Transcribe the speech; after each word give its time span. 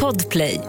Podplay. 0.00 0.60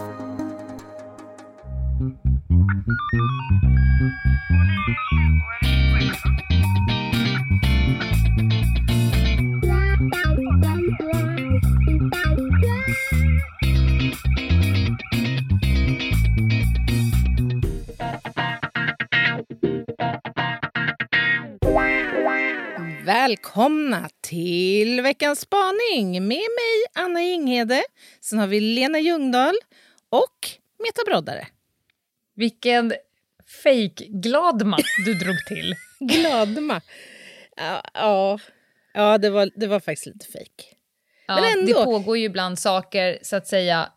Välkomna 23.04 24.08
till 24.26 25.02
veckans 25.02 25.40
spaning 25.40 26.12
med 26.12 26.28
mig, 26.28 26.84
Anna 26.94 27.22
Jinghede. 27.22 27.82
Sen 28.20 28.38
har 28.38 28.46
vi 28.46 28.60
Lena 28.60 28.98
Ljungdahl 28.98 29.54
och 30.08 30.48
Meta 30.78 31.02
Broddare. 31.06 31.46
Vilken 32.34 32.94
fake-gladma 33.62 34.78
du 35.06 35.14
drog 35.14 35.36
till. 35.48 35.74
Gladma. 36.00 36.80
Ja, 37.56 37.82
ja, 37.94 38.38
ja 38.94 39.18
det, 39.18 39.30
var, 39.30 39.50
det 39.56 39.66
var 39.66 39.80
faktiskt 39.80 40.06
lite 40.06 40.26
fake. 40.26 40.64
Ja, 41.26 41.34
Men 41.34 41.58
ändå. 41.58 41.78
Det 41.78 41.84
pågår 41.84 42.18
ju 42.18 42.24
ibland 42.24 42.58
saker, 42.58 43.18
så 43.22 43.36
att 43.36 43.46
säga, 43.46 43.90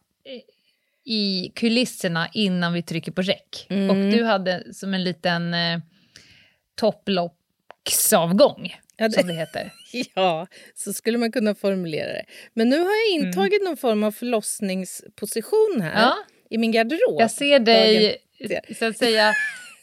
i 1.05 1.51
kulisserna 1.55 2.29
innan 2.33 2.73
vi 2.73 2.81
trycker 2.81 3.11
på 3.11 3.21
räck. 3.21 3.67
Mm. 3.69 3.89
Och 3.89 3.95
du 4.11 4.23
hade 4.23 4.73
som 4.73 4.93
en 4.93 5.03
liten 5.03 5.53
eh, 5.53 5.79
topplocksavgång 6.75 8.73
ja, 8.99 9.07
det, 9.07 9.13
som 9.13 9.27
det 9.27 9.33
heter. 9.33 9.71
Ja, 10.15 10.47
så 10.75 10.93
skulle 10.93 11.17
man 11.17 11.31
kunna 11.31 11.55
formulera 11.55 12.07
det. 12.07 12.25
Men 12.53 12.69
nu 12.69 12.77
har 12.77 12.85
jag 12.85 13.15
mm. 13.15 13.27
intagit 13.27 13.61
mm. 13.61 13.69
någon 13.69 13.77
form 13.77 14.03
av 14.03 14.11
förlossningsposition 14.11 15.81
här 15.81 16.01
ja. 16.01 16.17
i 16.49 16.57
min 16.57 16.71
garderob. 16.71 17.21
Jag 17.21 17.31
ser 17.31 17.59
dig, 17.59 18.17
så 18.79 18.85
att 18.85 18.97
säga... 18.97 19.33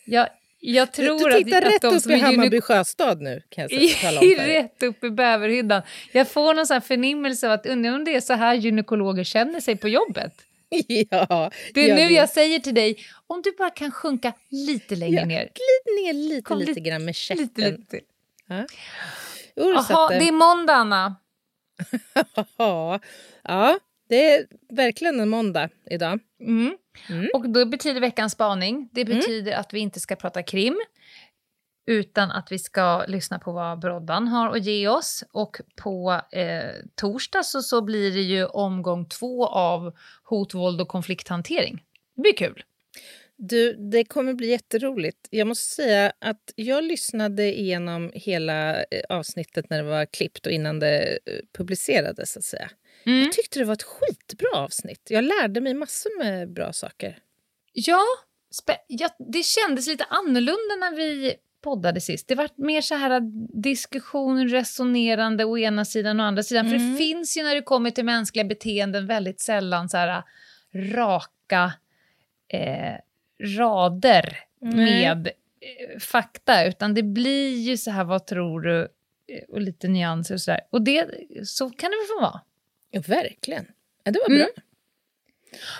Jag, 0.05 0.29
jag 0.61 0.93
tror 0.93 1.31
du, 1.31 1.37
du 1.37 1.45
tittar 1.45 1.63
att, 1.63 1.73
rätt 1.73 1.85
att 1.85 2.07
upp 2.07 2.13
i 2.13 2.15
Hammarby 2.15 2.61
sjöstad 2.61 3.23
nu. 3.23 3.43
Kan 3.49 3.69
jag 3.71 4.23
om 4.23 4.47
rätt 4.47 4.83
upp 4.83 5.05
i 5.05 5.11
bäverhyddan. 5.11 5.83
Jag 6.13 6.29
får 6.29 6.55
någon 6.55 6.67
sån 6.67 6.83
förnimmelse 6.83 7.47
av 7.47 7.53
att 7.53 7.67
undra 7.67 7.95
om 7.95 8.05
det 8.05 8.15
är 8.15 8.21
så 8.21 8.33
här 8.33 8.55
gynekologer 8.55 9.25
känner 9.25 9.61
sig 9.61 9.77
på 9.77 9.89
jobbet. 9.89 10.33
Ja, 11.11 11.51
det 11.75 11.91
är 11.91 11.95
nu 11.95 12.03
vet. 12.03 12.13
jag 12.13 12.29
säger 12.29 12.59
till 12.59 12.75
dig, 12.75 12.97
om 13.27 13.43
du 13.43 13.53
bara 13.59 13.71
kan 13.71 13.93
sjunka 13.93 14.33
lite 14.51 14.97
längre 14.97 15.21
ja, 15.21 15.27
ner. 15.27 15.39
Glid 15.41 16.05
ner 16.05 16.13
lite, 16.13 16.43
Kom 16.43 16.59
lite, 16.59 16.71
lite 16.71 16.81
grann 16.81 17.05
med 17.05 17.15
käften. 17.15 17.47
Lite, 17.47 17.71
lite. 17.71 18.01
Jaha, 19.55 20.09
det 20.09 20.29
är 20.29 20.33
måndag, 20.33 20.75
Anna. 20.75 21.17
ja, 23.43 23.79
det 24.09 24.35
är 24.35 24.47
verkligen 24.69 25.21
en 25.21 25.29
måndag 25.29 25.69
idag. 25.91 26.21
Mm. 26.41 26.77
Mm. 27.09 27.29
Och 27.35 27.49
då 27.49 27.67
betyder 27.67 28.01
veckans 28.01 28.33
spaning, 28.33 28.89
det 28.93 29.01
mm. 29.01 29.17
betyder 29.17 29.53
mm. 29.53 29.61
att 29.61 29.75
vi 29.75 29.81
inte 29.81 30.01
ska 30.01 30.17
prata 30.17 30.43
krim 30.43 30.81
utan 31.87 32.31
att 32.31 32.53
vi 32.53 32.59
ska 32.59 33.05
lyssna 33.09 33.39
på 33.39 33.53
vad 33.53 33.79
Broddan 33.79 34.29
har 34.29 34.57
att 34.57 34.65
ge 34.65 34.89
oss. 34.89 35.25
Och 35.33 35.61
på 35.77 36.21
eh, 36.33 36.71
torsdag 36.95 37.43
så, 37.43 37.63
så 37.63 37.83
blir 37.83 38.13
det 38.13 38.21
ju 38.21 38.47
omgång 38.47 39.09
två 39.09 39.47
av 39.47 39.97
hot, 40.25 40.55
våld 40.55 40.81
och 40.81 40.89
konflikthantering. 40.89 41.83
Det 42.15 42.23
blir 42.23 42.37
kul. 42.37 42.63
Du, 43.39 43.91
det 43.91 44.05
kommer 44.05 44.35
bli 44.35 44.51
jätteroligt. 44.51 45.29
Jag 45.31 45.47
måste 45.47 45.75
säga 45.75 46.13
att 46.19 46.53
jag 46.57 46.85
lyssnade 46.85 47.59
igenom 47.61 48.11
hela 48.15 48.83
eh, 48.83 49.03
avsnittet 49.09 49.71
när 49.71 49.83
det 49.83 49.89
var 49.89 50.07
klippt 50.07 50.47
och 50.47 50.53
innan 50.53 50.79
det 50.79 51.19
eh, 51.27 51.41
publicerades. 51.53 52.33
Så 52.33 52.39
att 52.39 52.45
säga. 52.45 52.71
Mm. 53.07 53.23
Jag 53.23 53.33
tyckte 53.33 53.59
det 53.59 53.65
var 53.65 53.75
ett 53.75 53.83
skitbra 53.83 54.49
avsnitt. 54.55 55.07
Jag 55.11 55.25
lärde 55.25 55.61
mig 55.61 55.75
massor 55.75 56.19
med 56.19 56.53
bra 56.53 56.73
saker. 56.73 57.19
Ja, 57.73 58.03
ja 58.87 59.09
det 59.19 59.43
kändes 59.43 59.87
lite 59.87 60.05
annorlunda 60.05 60.75
när 60.81 60.97
vi 60.97 61.35
poddade 61.61 62.01
sist. 62.01 62.29
Det 62.29 62.35
var 62.35 62.49
mer 62.57 62.81
så 62.81 62.95
här 62.95 63.21
diskussion, 63.63 64.49
resonerande 64.49 65.45
å 65.45 65.59
ena 65.59 65.85
sidan 65.85 66.21
och 66.21 66.27
andra 66.27 66.43
sidan. 66.43 66.67
Mm. 66.67 66.79
För 66.79 66.85
det 66.85 66.85
mm. 66.85 66.99
finns 66.99 67.37
ju 67.37 67.43
när 67.43 67.55
det 67.55 67.63
kommer 67.63 67.91
till 67.91 68.05
mänskliga 68.05 68.45
beteenden 68.45 69.07
väldigt 69.07 69.41
sällan 69.41 69.89
så 69.89 69.97
här 69.97 70.23
raka 70.75 71.73
eh, 72.49 72.95
rader 73.41 74.39
mm. 74.63 74.77
med 74.77 75.27
eh, 75.27 75.99
fakta, 75.99 76.67
utan 76.67 76.95
det 76.95 77.03
blir 77.03 77.57
ju 77.57 77.77
så 77.77 77.91
här, 77.91 78.05
vad 78.05 78.27
tror 78.27 78.61
du? 78.61 78.81
Eh, 79.29 79.43
och 79.49 79.61
lite 79.61 79.89
nyanser 79.89 80.35
och 80.35 80.41
så 80.41 80.51
där. 80.51 80.61
Och 80.71 80.83
det, 80.83 81.11
så 81.45 81.71
kan 81.71 81.91
det 81.91 81.97
väl 81.97 82.07
få 82.07 82.21
vara? 82.21 82.41
Ja, 82.91 83.03
verkligen. 83.07 83.67
Ja, 84.05 84.13
det 84.13 84.19
var 84.19 84.29
bra. 84.29 84.37
Mm. 84.37 84.51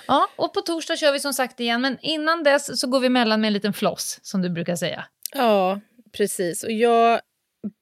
Ja, 0.07 0.29
och 0.37 0.55
på 0.55 0.61
torsdag 0.61 0.97
kör 0.97 1.13
vi 1.13 1.21
som 1.21 1.35
sagt 1.35 1.61
igen, 1.61 1.81
men 1.81 1.99
innan 2.01 2.43
dess 2.43 2.81
så 2.81 2.87
går 2.87 3.01
vi 3.01 3.07
emellan 3.07 3.41
med 3.41 3.49
en 3.49 3.53
liten 3.53 3.73
floss, 3.73 4.21
som 4.23 4.43
du 4.43 4.49
brukar 4.49 4.77
säga. 4.77 5.05
Ja, 5.35 5.81
precis. 6.13 6.65
Och 6.65 6.73
jag 6.73 7.21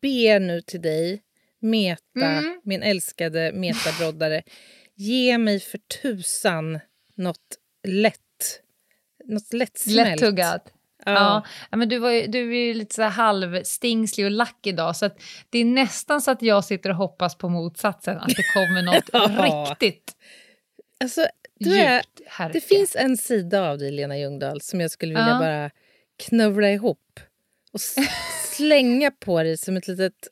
ber 0.02 0.40
nu 0.40 0.60
till 0.60 0.82
dig, 0.82 1.22
Meta, 1.60 2.26
mm. 2.26 2.60
min 2.64 2.82
älskade 2.82 3.52
metabroddare, 3.52 4.42
ge 4.94 5.38
mig 5.38 5.60
för 5.60 5.78
tusan 5.78 6.80
något 7.16 7.58
lätt 7.86 8.20
något 9.24 9.52
lättsmält. 9.52 10.20
Lättuggat. 10.20 10.72
Ja. 11.04 11.42
ja. 11.70 11.76
men 11.76 11.88
du, 11.88 11.98
var 11.98 12.10
ju, 12.10 12.26
du 12.26 12.50
är 12.50 12.66
ju 12.66 12.74
lite 12.74 12.94
så 12.94 13.02
halvstingslig 13.02 14.26
och 14.26 14.30
lack 14.30 14.66
idag 14.66 14.96
så 14.96 15.10
det 15.50 15.58
är 15.58 15.64
nästan 15.64 16.20
så 16.20 16.30
att 16.30 16.42
jag 16.42 16.64
sitter 16.64 16.90
och 16.90 16.96
hoppas 16.96 17.38
på 17.38 17.48
motsatsen, 17.48 18.18
att 18.18 18.28
det 18.28 18.42
kommer 18.54 18.82
något 18.82 19.10
ja. 19.12 19.70
riktigt 19.70 20.16
alltså, 21.04 21.26
du 21.58 21.76
är, 21.76 22.02
Det 22.52 22.60
finns 22.60 22.96
en 22.96 23.16
sida 23.16 23.70
av 23.70 23.78
dig, 23.78 23.90
Lena 23.90 24.18
Ljungdahl, 24.18 24.60
som 24.60 24.80
jag 24.80 24.90
skulle 24.90 25.14
vilja 25.14 25.28
ja. 25.28 25.38
bara 25.38 25.70
knövla 26.16 26.70
ihop 26.70 27.20
och 27.72 27.80
slänga 28.44 29.10
på 29.10 29.42
dig 29.42 29.56
som 29.56 29.76
ett 29.76 29.88
litet... 29.88 30.28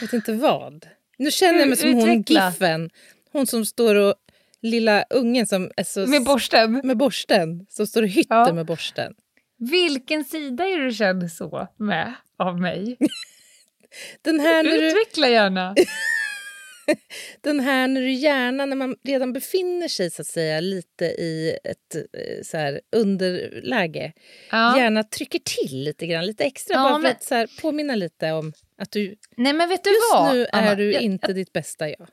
Jag 0.00 0.06
vet 0.06 0.12
inte 0.12 0.32
vad. 0.32 0.86
Nu 1.18 1.30
känner 1.30 1.58
jag 1.58 1.68
mig 1.68 1.76
som 1.76 1.94
hon 1.94 2.22
Giffen. 2.22 2.90
Hon 3.32 3.46
som 3.46 3.66
står 3.66 3.94
och 3.94 4.14
lilla 4.62 5.04
ungen 5.10 5.46
som 5.46 5.70
är 5.76 5.84
så... 5.84 6.06
Med 6.06 6.24
borsten? 6.24 6.80
Med 6.84 6.96
borsten, 6.96 7.66
som 7.68 7.86
står 7.86 8.02
och 8.02 8.08
hytter 8.08 8.34
ja. 8.34 8.52
med 8.52 8.66
borsten. 8.66 9.14
Vilken 9.56 10.24
sida 10.24 10.64
är 10.64 10.78
du 10.78 10.92
känd 10.92 11.32
så 11.32 11.68
med 11.76 12.14
av 12.36 12.60
mig? 12.60 12.96
Den 14.22 14.40
här 14.40 14.62
när 14.62 14.82
Utveckla 14.82 15.26
du... 15.26 15.32
gärna. 15.32 15.74
Den 17.40 17.60
här 17.60 17.88
när 17.88 18.00
du 18.00 18.12
gärna, 18.12 18.66
när 18.66 18.76
man 18.76 18.96
redan 19.04 19.32
befinner 19.32 19.88
sig 19.88 20.10
så 20.10 20.22
att 20.22 20.28
säga 20.28 20.60
lite 20.60 21.04
i 21.04 21.58
ett 21.64 21.94
eh, 21.94 22.42
så 22.42 22.56
här, 22.56 22.80
underläge, 22.92 24.12
ja. 24.50 24.78
gärna 24.78 25.02
trycker 25.02 25.38
till 25.38 25.84
lite 25.84 26.06
grann, 26.06 26.26
lite 26.26 26.44
extra, 26.44 26.74
ja, 26.74 26.82
bara 26.82 26.94
för 26.94 27.02
men... 27.02 27.10
att 27.10 27.24
så 27.24 27.34
här, 27.34 27.50
påminna 27.62 27.94
lite 27.94 28.32
om 28.32 28.52
att 28.78 28.90
du... 28.90 29.16
Nej, 29.36 29.52
men 29.52 29.68
vet 29.68 29.84
du 29.84 29.90
just 29.90 30.12
vad, 30.12 30.34
nu 30.34 30.42
är 30.42 30.48
Anna, 30.52 30.74
du 30.74 30.92
jag, 30.92 31.02
inte 31.02 31.26
jag... 31.26 31.36
ditt 31.36 31.52
bästa 31.52 31.88
jag. 31.88 32.08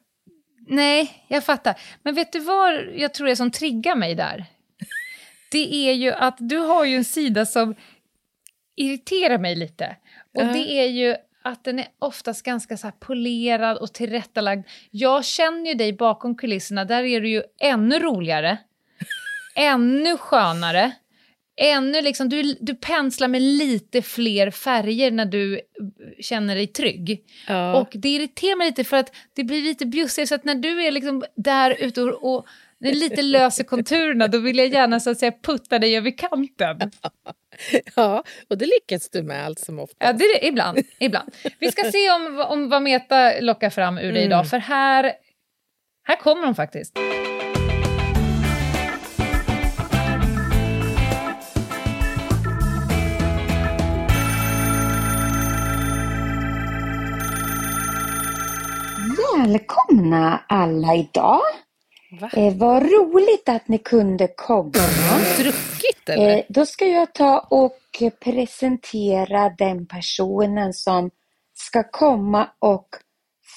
Nej, 0.68 1.26
jag 1.28 1.44
fattar. 1.44 1.80
Men 2.04 2.16
vet 2.16 2.32
du 2.32 2.40
vad 2.40 2.74
jag 2.96 3.14
tror 3.14 3.30
är 3.30 3.36
som 3.36 3.52
triggar 3.52 3.96
mig 3.96 4.16
där? 4.16 4.46
Det 5.52 5.90
är 5.90 5.94
ju 5.94 6.12
att 6.12 6.36
du 6.40 6.58
har 6.58 6.86
ju 6.86 6.96
en 6.96 7.06
sida 7.06 7.46
som 7.46 7.76
irriterar 8.76 9.38
mig 9.38 9.56
lite. 9.56 9.96
Och 10.36 10.42
uh 10.42 10.48
-huh. 10.48 10.54
det 10.54 10.72
är 10.72 10.88
ju 10.88 11.16
att 11.44 11.64
den 11.64 11.80
är 11.80 11.88
oftast 12.00 12.46
ganska 12.46 12.78
så 12.78 12.92
polerad 13.00 13.78
och 13.78 13.94
tillrättalagd. 13.94 14.68
Jag 14.92 15.26
känner 15.26 15.70
ju 15.70 15.74
dig 15.74 15.94
bakom 15.94 16.36
kulisserna, 16.36 16.86
där 16.86 17.04
är 17.04 17.22
du 17.22 17.30
ju 17.30 17.44
ännu 17.60 18.00
roligare, 18.00 18.58
ännu 19.56 20.18
skönare 20.18 20.92
ännu 21.58 22.02
liksom, 22.02 22.30
du, 22.30 22.58
du 22.60 22.76
penslar 22.76 23.28
med 23.28 23.42
lite 23.42 24.02
fler 24.02 24.52
färger 24.52 25.12
när 25.12 25.26
du 25.26 25.62
känner 26.20 26.56
dig 26.56 26.68
trygg. 26.68 27.24
Ja. 27.48 27.76
Och 27.76 27.90
det 27.92 28.10
irriterar 28.10 28.56
mig 28.56 28.68
lite 28.68 28.84
för 28.84 28.98
att 28.98 29.16
det 29.34 29.44
blir 29.44 29.62
lite 29.62 29.86
bjussigt, 29.86 30.30
så 30.30 30.36
att 30.36 30.44
när 30.44 30.56
du 30.56 30.84
är 30.84 30.92
liksom 30.92 31.24
där 31.36 31.72
ute 31.72 32.02
och, 32.02 32.36
och 32.36 32.46
är 32.80 32.94
lite 32.94 33.22
lös 33.22 33.60
i 33.60 33.64
konturerna, 33.64 34.28
då 34.28 34.38
vill 34.38 34.58
jag 34.58 34.68
gärna 34.68 35.00
så 35.00 35.10
att 35.10 35.20
säga 35.20 35.32
putta 35.42 35.80
dig 35.80 35.98
över 35.98 36.18
kanten. 36.18 36.92
Ja, 37.96 38.24
och 38.50 38.58
det 38.58 38.66
lyckas 38.66 39.10
du 39.10 39.24
med 39.24 39.46
allt 39.46 39.60
som 39.60 39.80
oftast. 39.80 39.98
Ja, 40.00 40.14
det 40.14 40.24
är, 40.24 40.48
ibland, 40.48 40.80
ibland. 41.00 41.36
Vi 41.60 41.72
ska 41.72 41.92
se 41.92 42.12
om, 42.12 42.46
om 42.50 42.70
vad 42.70 42.82
Meta 42.82 43.40
lockar 43.40 43.70
fram 43.70 43.98
ur 43.98 44.02
dig 44.02 44.10
mm. 44.10 44.24
idag, 44.24 44.50
för 44.50 44.58
här, 44.58 45.14
här 46.04 46.16
kommer 46.16 46.46
de 46.46 46.56
faktiskt. 46.56 47.00
Välkomna 59.38 60.44
alla 60.48 60.96
idag. 60.96 61.42
Eh, 62.34 62.54
vad 62.56 62.84
roligt 62.84 63.50
att 63.50 63.68
ni 63.68 63.78
kunde 63.78 64.28
komma. 64.28 64.72
Druckit 65.38 66.10
eller? 66.10 66.38
Eh, 66.38 66.44
då 66.50 66.66
ska 66.66 66.86
jag 66.86 67.14
ta 67.14 67.40
och 67.40 67.78
presentera 68.24 69.50
den 69.58 69.86
personen 69.86 70.74
som 70.74 71.10
ska 71.54 71.84
komma 71.84 72.50
och 72.60 72.88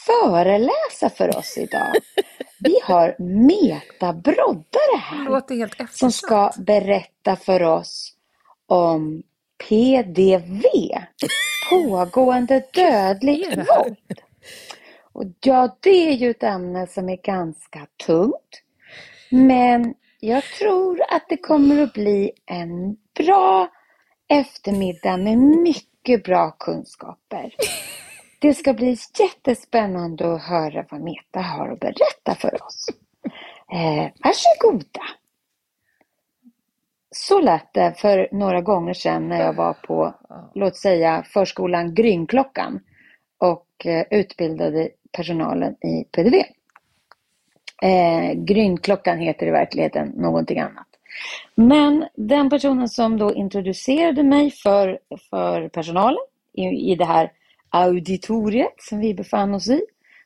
föreläsa 0.07 1.11
för 1.17 1.39
oss 1.39 1.59
idag. 1.59 1.95
Vi 2.61 2.81
har 2.83 3.17
metabroddare 3.19 4.97
här. 5.03 5.25
Låter 5.25 5.55
helt 5.55 5.93
som 5.93 6.13
ska 6.13 6.51
berätta 6.59 7.37
för 7.37 7.63
oss 7.63 8.13
om 8.67 9.23
PDV. 9.69 10.65
Pågående 11.71 12.63
dödligt 12.75 13.57
våld. 13.57 14.21
Och 15.13 15.25
ja, 15.41 15.77
det 15.81 16.09
är 16.09 16.13
ju 16.13 16.31
ett 16.31 16.43
ämne 16.43 16.87
som 16.87 17.09
är 17.09 17.17
ganska 17.17 17.87
tungt. 18.07 18.63
Men 19.31 19.95
jag 20.21 20.43
tror 20.45 21.03
att 21.09 21.25
det 21.29 21.37
kommer 21.37 21.83
att 21.83 21.93
bli 21.93 22.33
en 22.47 22.97
bra 23.19 23.69
eftermiddag 24.29 25.17
med 25.17 25.39
mycket 25.39 26.25
bra 26.25 26.51
kunskaper. 26.51 27.55
Det 28.39 28.55
ska 28.55 28.73
bli 28.73 28.97
jättespännande 29.19 30.35
att 30.35 30.43
höra 30.43 30.87
vad 30.91 31.01
Meta 31.01 31.41
har 31.41 31.69
att 31.69 31.81
berätta 31.81 32.35
för 32.35 32.67
oss. 32.67 32.87
Eh, 33.73 34.11
varsågoda! 34.25 35.03
Så 37.11 37.41
lät 37.41 37.75
det 37.75 37.95
för 37.97 38.29
några 38.33 38.61
gånger 38.61 38.95
sedan 38.95 39.29
när 39.29 39.41
jag 39.43 39.53
var 39.53 39.73
på, 39.73 40.15
låt 40.55 40.77
säga, 40.77 41.25
förskolan 41.27 41.95
Grynklockan 41.95 42.81
och 43.39 43.87
eh, 43.87 44.07
utbildade 44.11 44.91
personalen 45.13 45.73
i 45.73 46.05
PDV. 46.13 46.35
Eh, 47.83 48.33
Grynklockan 48.35 49.19
heter 49.19 49.47
i 49.47 49.51
verkligheten 49.51 50.09
någonting 50.09 50.59
annat. 50.59 50.87
Men 51.55 52.07
den 52.15 52.51
personen 52.51 52.89
som 52.89 53.19
då 53.19 53.35
introducerade 53.35 54.23
mig 54.23 54.51
för, 54.51 54.99
för 55.31 55.69
personalen 55.69 56.21
i, 56.53 56.63
i 56.63 56.95
det 56.95 57.05
här 57.05 57.33
auditoriet 57.71 58.75
som 58.79 59.01
vi 59.01 59.15
befann 59.15 59.55
oss 59.55 59.69
i 59.69 59.81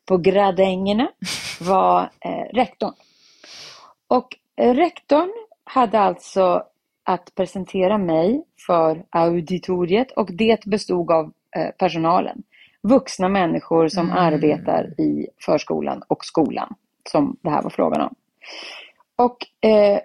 på 0.06 0.16
gradängerna 0.16 1.08
var 1.60 2.10
eh, 2.20 2.54
rektorn. 2.54 2.94
Och 4.08 4.36
eh, 4.56 4.74
rektorn 4.74 5.32
hade 5.64 6.00
alltså 6.00 6.62
att 7.04 7.34
presentera 7.34 7.98
mig 7.98 8.44
för 8.66 9.04
auditoriet 9.10 10.10
och 10.10 10.32
det 10.32 10.64
bestod 10.64 11.10
av 11.10 11.32
eh, 11.56 11.70
personalen. 11.78 12.42
Vuxna 12.88 13.28
människor 13.28 13.88
som 13.88 14.06
mm. 14.06 14.18
arbetar 14.18 15.00
i 15.00 15.26
förskolan 15.40 16.02
och 16.08 16.24
skolan 16.24 16.74
som 17.10 17.36
det 17.42 17.50
här 17.50 17.62
var 17.62 17.70
frågan 17.70 18.00
om. 18.00 18.14
Och 19.16 19.68
eh, 19.68 20.00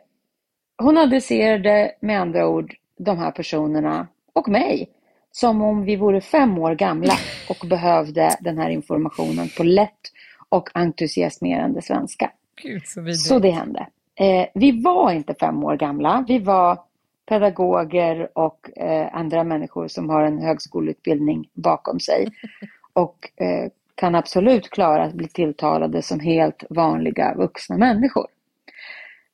hon 0.78 0.98
adresserade 0.98 1.92
med 2.02 2.22
andra 2.22 2.48
ord 2.48 2.76
de 2.98 3.18
här 3.18 3.32
personerna 3.32 4.08
och 4.34 4.50
mig 4.50 4.90
som 5.32 5.62
om 5.62 5.84
vi 5.84 5.96
vore 5.96 6.22
fem 6.22 6.58
år 6.58 6.76
gamla 6.76 7.14
och 7.50 7.68
behövde 7.68 8.38
den 8.40 8.58
här 8.58 8.70
informationen 8.70 9.48
på 9.58 9.64
lätt 9.64 10.12
och 10.50 10.70
entusiasmerande 10.74 11.82
svenska. 11.82 12.32
Gud, 12.62 12.88
så, 12.88 13.14
så, 13.14 13.40
det 13.40 13.50
hände. 13.50 13.88
Eh, 14.16 14.48
vi 14.54 14.82
var 14.82 15.12
inte 15.12 15.34
fem 15.34 15.64
år 15.64 15.78
gamla. 15.78 16.26
Vi 16.28 16.40
var 16.40 16.80
pedagoger 17.30 18.30
och 18.34 18.78
eh, 18.78 19.16
andra 19.16 19.44
människor 19.44 19.88
som 19.88 20.10
har 20.10 20.24
en 20.24 20.42
högskoleutbildning 20.42 21.50
bakom 21.54 22.00
sig. 22.00 22.28
Och 22.94 23.32
eh, 23.36 23.72
kan 23.96 24.16
absolut 24.16 24.70
klara 24.70 25.04
att 25.04 25.14
bli 25.14 25.28
tilltalade 25.28 26.02
som 26.02 26.20
helt 26.20 26.64
vanliga 26.70 27.34
vuxna 27.36 27.78
människor. 27.78 28.28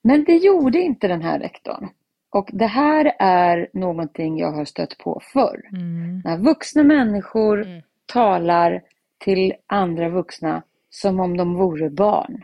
Men 0.01 0.23
det 0.23 0.35
gjorde 0.35 0.79
inte 0.79 1.07
den 1.07 1.21
här 1.21 1.39
rektorn. 1.39 1.89
Och 2.29 2.49
det 2.53 2.65
här 2.65 3.15
är 3.19 3.67
någonting 3.73 4.37
jag 4.37 4.51
har 4.51 4.65
stött 4.65 4.97
på 4.97 5.21
förr. 5.33 5.61
Mm. 5.71 6.21
När 6.25 6.37
vuxna 6.37 6.83
människor 6.83 7.61
mm. 7.61 7.81
talar 8.05 8.81
till 9.17 9.53
andra 9.67 10.09
vuxna 10.09 10.63
som 10.89 11.19
om 11.19 11.37
de 11.37 11.55
vore 11.55 11.89
barn. 11.89 12.43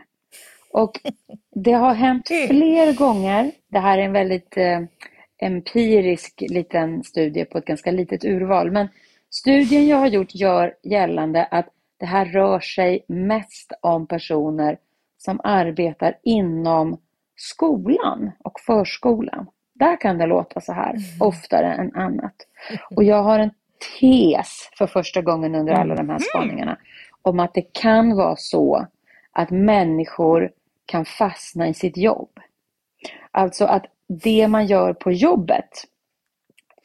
Och 0.72 1.00
det 1.54 1.72
har 1.72 1.94
hänt 1.94 2.28
fler 2.28 2.98
gånger. 2.98 3.52
Det 3.68 3.78
här 3.78 3.98
är 3.98 4.02
en 4.02 4.12
väldigt 4.12 4.56
eh, 4.56 4.80
empirisk 5.42 6.42
liten 6.48 7.04
studie 7.04 7.44
på 7.44 7.58
ett 7.58 7.64
ganska 7.64 7.90
litet 7.90 8.24
urval. 8.24 8.70
Men 8.70 8.88
studien 9.30 9.86
jag 9.86 9.96
har 9.96 10.06
gjort 10.06 10.34
gör 10.34 10.74
gällande 10.82 11.44
att 11.44 11.68
det 11.98 12.06
här 12.06 12.24
rör 12.24 12.60
sig 12.60 13.04
mest 13.08 13.72
om 13.80 14.06
personer 14.06 14.78
som 15.18 15.40
arbetar 15.44 16.18
inom 16.22 17.00
skolan 17.36 18.30
och 18.44 18.60
förskolan. 18.60 19.46
Där 19.74 20.00
kan 20.00 20.18
det 20.18 20.26
låta 20.26 20.60
så 20.60 20.72
här 20.72 20.90
mm. 20.90 21.02
oftare 21.20 21.74
än 21.74 21.94
annat. 21.94 22.34
Och 22.96 23.04
jag 23.04 23.22
har 23.22 23.38
en 23.38 23.50
tes 24.00 24.70
för 24.78 24.86
första 24.86 25.22
gången 25.22 25.54
under 25.54 25.72
alla 25.72 25.94
de 25.94 26.08
här 26.08 26.16
mm. 26.16 26.20
spaningarna 26.20 26.78
om 27.22 27.40
att 27.40 27.54
det 27.54 27.72
kan 27.72 28.16
vara 28.16 28.36
så 28.36 28.86
att 29.32 29.50
människor 29.50 30.50
kan 30.86 31.04
fastna 31.04 31.68
i 31.68 31.74
sitt 31.74 31.96
jobb. 31.96 32.30
Alltså 33.30 33.64
att 33.64 33.86
det 34.12 34.48
man 34.48 34.66
gör 34.66 34.92
på 34.92 35.12
jobbet 35.12 35.70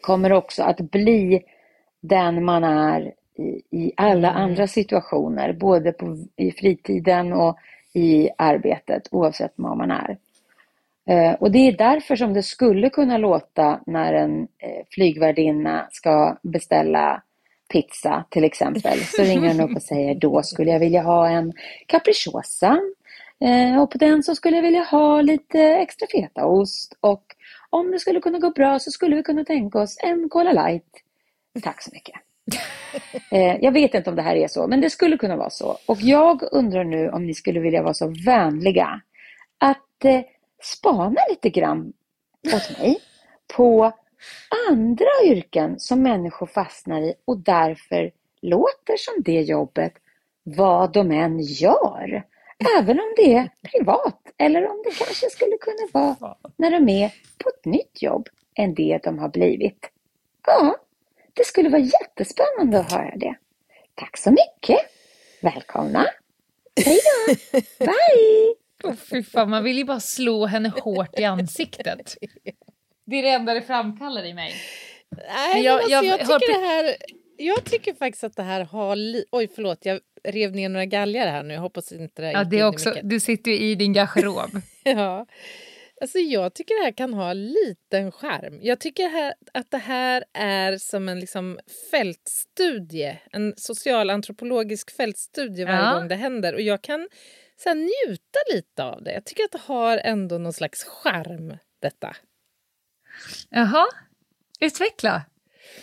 kommer 0.01 0.33
också 0.33 0.63
att 0.63 0.77
bli 0.77 1.43
den 2.01 2.45
man 2.45 2.63
är 2.63 3.13
i, 3.35 3.61
i 3.71 3.91
alla 3.97 4.29
mm. 4.29 4.41
andra 4.41 4.67
situationer, 4.67 5.53
både 5.53 5.91
på, 5.91 6.17
i 6.35 6.51
fritiden 6.51 7.33
och 7.33 7.57
i 7.93 8.29
arbetet, 8.37 9.07
oavsett 9.11 9.53
vad 9.55 9.77
man 9.77 9.91
är. 9.91 10.17
Eh, 11.09 11.33
och 11.33 11.51
det 11.51 11.67
är 11.67 11.77
därför 11.77 12.15
som 12.15 12.33
det 12.33 12.43
skulle 12.43 12.89
kunna 12.89 13.17
låta 13.17 13.79
när 13.85 14.13
en 14.13 14.41
eh, 14.41 14.85
flygvärdinna 14.89 15.87
ska 15.91 16.37
beställa 16.41 17.21
pizza 17.71 18.25
till 18.29 18.43
exempel, 18.43 18.99
så 18.99 19.23
ringer 19.23 19.47
hon 19.47 19.69
upp 19.69 19.75
och 19.75 19.81
säger 19.81 20.15
då 20.15 20.43
skulle 20.43 20.71
jag 20.71 20.79
vilja 20.79 21.01
ha 21.01 21.29
en 21.29 21.53
capricciosa 21.87 22.79
och 23.81 23.91
på 23.91 23.97
den 23.97 24.23
så 24.23 24.35
skulle 24.35 24.55
jag 24.55 24.63
vilja 24.63 24.83
ha 24.83 25.21
lite 25.21 25.59
extra 25.61 26.07
fetaost 26.07 26.97
och 26.99 27.23
om 27.69 27.91
det 27.91 27.99
skulle 27.99 28.21
kunna 28.21 28.39
gå 28.39 28.49
bra 28.49 28.79
så 28.79 28.91
skulle 28.91 29.15
vi 29.15 29.23
kunna 29.23 29.45
tänka 29.45 29.79
oss 29.79 29.97
en 30.03 30.29
Cola 30.29 30.51
light. 30.51 31.03
Tack 31.63 31.81
så 31.81 31.89
mycket. 31.93 32.15
jag 33.61 33.71
vet 33.71 33.93
inte 33.93 34.09
om 34.09 34.15
det 34.15 34.21
här 34.21 34.35
är 34.35 34.47
så, 34.47 34.67
men 34.67 34.81
det 34.81 34.89
skulle 34.89 35.17
kunna 35.17 35.35
vara 35.35 35.49
så. 35.49 35.77
Och 35.85 36.01
jag 36.01 36.43
undrar 36.51 36.83
nu 36.83 37.09
om 37.09 37.25
ni 37.25 37.33
skulle 37.33 37.59
vilja 37.59 37.83
vara 37.83 37.93
så 37.93 38.13
vänliga 38.25 39.01
att 39.57 40.05
spana 40.61 41.21
lite 41.29 41.49
grann 41.49 41.93
åt 42.53 42.79
mig 42.79 42.99
på 43.55 43.91
andra 44.69 45.05
yrken 45.25 45.79
som 45.79 46.01
människor 46.01 46.45
fastnar 46.45 47.01
i 47.01 47.13
och 47.25 47.37
därför 47.37 48.11
låter 48.41 48.97
som 48.97 49.23
det 49.23 49.41
jobbet 49.41 49.93
vad 50.43 50.93
de 50.93 51.11
än 51.11 51.39
gör. 51.39 52.23
Även 52.79 52.99
om 52.99 53.13
det 53.15 53.33
är 53.33 53.49
privat 53.71 54.21
eller 54.37 54.67
om 54.69 54.81
det 54.85 54.91
kanske 54.97 55.29
skulle 55.29 55.57
kunna 55.57 55.87
vara 55.91 56.35
när 56.57 56.71
de 56.71 56.89
är 56.89 57.09
på 57.43 57.49
ett 57.49 57.65
nytt 57.65 58.01
jobb 58.01 58.29
än 58.55 58.73
det 58.73 58.99
de 59.03 59.19
har 59.19 59.29
blivit. 59.29 59.89
Ja, 60.47 60.77
det 61.33 61.45
skulle 61.45 61.69
vara 61.69 61.81
jättespännande 61.81 62.79
att 62.79 62.91
höra 62.91 63.15
det. 63.15 63.35
Tack 63.95 64.17
så 64.17 64.31
mycket! 64.31 64.79
Välkomna! 65.41 66.05
Hej 66.85 66.99
då! 67.27 67.33
Bye! 67.85 68.55
Oh, 68.83 68.95
fy 68.95 69.23
fan, 69.23 69.49
man 69.49 69.63
vill 69.63 69.77
ju 69.77 69.83
bara 69.83 69.99
slå 69.99 70.45
henne 70.45 70.69
hårt 70.69 71.19
i 71.19 71.23
ansiktet. 71.23 72.15
Det 73.05 73.15
är 73.15 73.23
det 73.23 73.29
enda 73.29 73.53
det 73.53 73.61
framkallar 73.61 74.25
i 74.25 74.33
mig. 74.33 74.53
Nej, 75.09 75.63
jag, 75.63 75.73
alltså, 75.75 75.91
jag, 75.91 76.05
jag, 76.05 76.19
tycker 76.19 76.59
det 76.59 76.67
här, 76.67 76.95
jag 77.37 77.63
tycker 77.63 77.93
faktiskt 77.93 78.23
att 78.23 78.35
det 78.35 78.43
här 78.43 78.63
har... 78.63 78.95
Li- 78.95 79.25
Oj, 79.31 79.47
förlåt, 79.55 79.85
jag 79.85 79.99
rev 80.27 80.51
ner 80.51 80.69
några 80.69 80.85
galgar 80.85 81.27
här 81.27 81.43
nu. 81.43 81.53
Jag 81.53 81.61
hoppas 81.61 81.91
inte 81.91 82.21
det 82.21 82.31
Ja, 82.31 82.43
det 82.43 82.59
är 82.59 82.67
också, 82.67 82.93
du 83.03 83.19
sitter 83.19 83.51
ju 83.51 83.57
i 83.57 83.75
din 83.75 83.93
garderob. 83.93 84.61
ja. 84.83 85.25
Alltså 86.01 86.19
jag 86.19 86.53
tycker 86.53 86.79
det 86.79 86.83
här 86.83 86.91
kan 86.91 87.13
ha 87.13 87.33
liten 87.33 88.11
charm. 88.11 88.59
Jag 88.61 88.79
tycker 88.79 89.09
här, 89.09 89.33
att 89.53 89.71
det 89.71 89.77
här 89.77 90.23
är 90.33 90.77
som 90.77 91.09
en 91.09 91.19
liksom 91.19 91.59
fältstudie, 91.91 93.19
en 93.31 93.53
socialantropologisk 93.57 94.95
fältstudie 94.95 95.65
varje 95.65 95.85
ja. 95.85 95.93
gång 95.93 96.07
det 96.07 96.15
händer. 96.15 96.53
Och 96.53 96.61
jag 96.61 96.81
kan 96.81 97.07
så 97.63 97.69
här, 97.69 97.75
njuta 97.75 98.39
lite 98.53 98.83
av 98.83 99.03
det. 99.03 99.13
Jag 99.13 99.25
tycker 99.25 99.43
att 99.43 99.51
det 99.51 99.61
har 99.65 99.97
ändå 99.97 100.37
någon 100.37 100.53
slags 100.53 100.83
charm, 100.83 101.57
detta. 101.81 102.15
Jaha, 103.49 103.85
utveckla. 104.59 105.21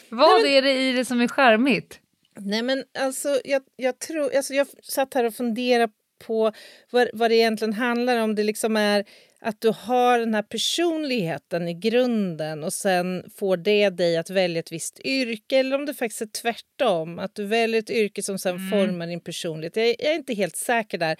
Vad 0.09 0.29
Nej, 0.29 0.43
men, 0.43 0.53
är 0.53 0.63
det 0.63 0.89
i 0.89 0.93
det 0.93 1.05
som 1.05 1.21
är 1.21 1.29
charmigt? 1.29 2.01
Nej 2.41 2.63
men 2.63 2.85
alltså 2.99 3.41
jag, 3.45 3.63
jag 3.77 3.99
tror, 3.99 4.37
alltså 4.37 4.55
jag 4.55 4.67
satt 4.83 5.15
här 5.15 5.25
och 5.25 5.35
funderade 5.35 5.93
på 6.19 6.53
vad, 6.91 7.09
vad 7.13 7.31
det 7.31 7.37
egentligen 7.37 7.73
handlar 7.73 8.19
om. 8.19 8.35
Det 8.35 8.43
liksom 8.43 8.77
är 8.77 9.05
att 9.41 9.61
du 9.61 9.69
har 9.69 10.19
den 10.19 10.35
här 10.35 10.43
personligheten 10.43 11.69
i 11.69 11.75
grunden 11.75 12.65
och 12.65 12.73
sen 12.73 13.31
får 13.37 13.57
det 13.57 13.91
dig 13.91 14.17
att 14.17 14.31
välja 14.31 14.61
ett 14.61 14.73
visst 14.73 15.01
yrke 15.05 15.59
eller 15.59 15.77
om 15.77 15.87
det 15.87 15.95
faktiskt 15.95 16.23
är 16.23 16.27
tvärtom, 16.27 17.19
att 17.19 17.35
du 17.35 17.45
väljer 17.45 17.81
ett 17.81 17.91
yrke 17.91 18.23
som 18.23 18.39
sen 18.39 18.57
mm. 18.57 18.71
formar 18.71 19.07
din 19.07 19.21
personlighet. 19.21 19.77
Jag, 19.77 19.87
jag, 19.87 20.13
är 20.13 20.15
inte 20.15 20.35
helt 20.35 20.57
säker 20.57 20.99
där, 20.99 21.17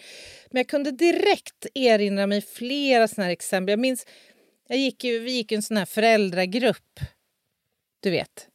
men 0.51 0.61
jag 0.61 0.69
kunde 0.69 0.91
direkt 0.91 1.67
erinra 1.75 2.27
mig 2.27 2.43
flera 2.43 3.09
såna 3.09 3.25
här 3.25 3.33
exempel. 3.33 3.73
Jag 3.73 3.81
minns, 3.81 4.07
jag 4.69 4.79
gick 4.79 5.05
ju, 5.05 5.19
vi 5.19 5.33
gick 5.33 5.53
en 5.53 5.63
sån 5.63 5.77
här 5.77 5.87
föräldragrupp, 5.87 7.01
du 8.01 8.11
vet, 8.11 8.49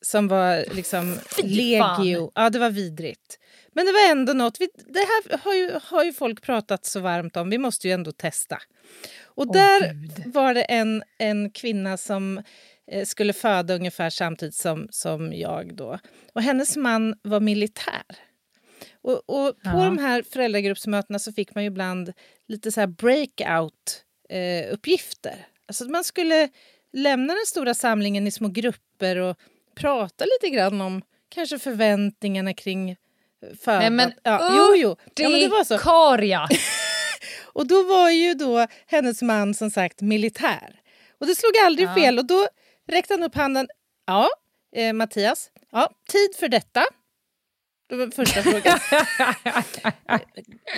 som 0.00 0.28
var 0.28 0.74
liksom 0.74 1.18
legio. 1.42 2.32
Ja, 2.34 2.50
det 2.50 2.58
var 2.58 2.70
vidrigt. 2.70 3.38
Men 3.72 3.86
det 3.86 3.92
var 3.92 4.10
ändå 4.10 4.32
något. 4.32 4.60
Vi, 4.60 4.68
det 4.86 4.98
här 4.98 5.38
har 5.38 5.54
ju, 5.54 5.70
har 5.82 6.04
ju 6.04 6.12
folk 6.12 6.42
pratat 6.42 6.86
så 6.86 7.00
varmt 7.00 7.36
om. 7.36 7.50
Vi 7.50 7.58
måste 7.58 7.88
ju 7.88 7.94
ändå 7.94 8.12
testa. 8.12 8.58
Och 9.24 9.46
oh, 9.46 9.52
där 9.52 9.94
Gud. 9.94 10.34
var 10.34 10.54
det 10.54 10.62
en, 10.62 11.02
en 11.18 11.50
kvinna 11.50 11.96
som 11.96 12.42
eh, 12.92 13.04
skulle 13.04 13.32
föda 13.32 13.74
ungefär 13.74 14.10
samtidigt 14.10 14.54
som, 14.54 14.88
som 14.90 15.32
jag. 15.32 15.76
då. 15.76 15.98
Och 16.32 16.42
Hennes 16.42 16.76
man 16.76 17.14
var 17.22 17.40
militär. 17.40 18.04
Och, 19.02 19.14
och 19.14 19.62
på 19.62 19.62
ja. 19.62 19.84
de 19.84 19.98
här 19.98 20.22
föräldragruppsmötena 20.22 21.18
så 21.18 21.32
fick 21.32 21.54
man 21.54 21.64
ju 21.64 21.68
ibland 21.68 22.12
lite 22.48 22.72
så 22.72 22.80
här 22.80 22.86
breakout-uppgifter. 22.86 25.38
Eh, 25.38 25.44
alltså 25.66 25.84
man 25.84 26.04
skulle 26.04 26.48
lämna 26.92 27.34
den 27.34 27.46
stora 27.46 27.74
samlingen 27.74 28.26
i 28.26 28.30
små 28.30 28.48
grupper 28.48 29.16
och 29.16 29.36
prata 29.76 30.24
lite 30.24 30.56
grann 30.56 30.80
om 30.80 31.02
kanske 31.28 31.58
förväntningarna 31.58 32.54
kring 32.54 32.96
födan. 33.60 33.80
Nej 33.80 33.90
men 33.90 34.12
ja, 34.22 34.50
jo, 34.56 34.76
jo. 34.76 34.96
Ja, 35.14 35.28
men 35.28 35.40
det 35.40 35.48
var 35.48 35.64
så. 35.64 35.78
Karja. 35.78 36.48
och 37.42 37.66
då 37.66 37.82
var 37.82 38.10
ju 38.10 38.34
då 38.34 38.66
hennes 38.86 39.22
man 39.22 39.54
som 39.54 39.70
sagt 39.70 40.00
militär. 40.00 40.80
Och 41.20 41.26
det 41.26 41.34
slog 41.34 41.52
aldrig 41.64 41.88
ja. 41.88 41.94
fel 41.94 42.18
och 42.18 42.26
då 42.26 42.48
räckte 42.88 43.14
han 43.14 43.22
upp 43.22 43.34
handen. 43.34 43.68
Ja, 44.06 44.28
eh, 44.76 44.92
Mattias, 44.92 45.50
ja, 45.72 45.90
tid 46.08 46.36
för 46.40 46.48
detta. 46.48 46.84
Det 47.88 47.96
var 47.96 48.06
första 48.06 48.42
frågan. 48.42 48.78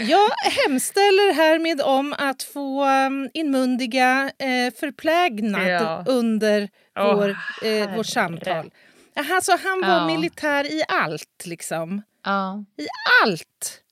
Jag 0.09 0.31
hemställer 0.51 1.35
härmed 1.35 1.81
om 1.81 2.15
att 2.19 2.43
få 2.43 2.85
um, 2.85 3.31
inmundiga 3.35 4.33
eh, 4.39 4.75
förplägnad 4.81 5.69
ja. 5.69 6.05
under 6.07 6.69
oh, 6.99 7.15
vår, 7.15 7.37
eh, 7.65 7.97
vårt 7.97 8.07
samtal. 8.07 8.71
Alltså, 9.19 9.53
han 9.53 9.81
var 9.81 9.89
ja. 9.89 10.07
militär 10.07 10.73
i 10.73 10.83
allt, 10.89 11.47
liksom. 11.47 12.03
Ja. 12.25 12.65
I 12.77 12.87
allt! 13.23 13.83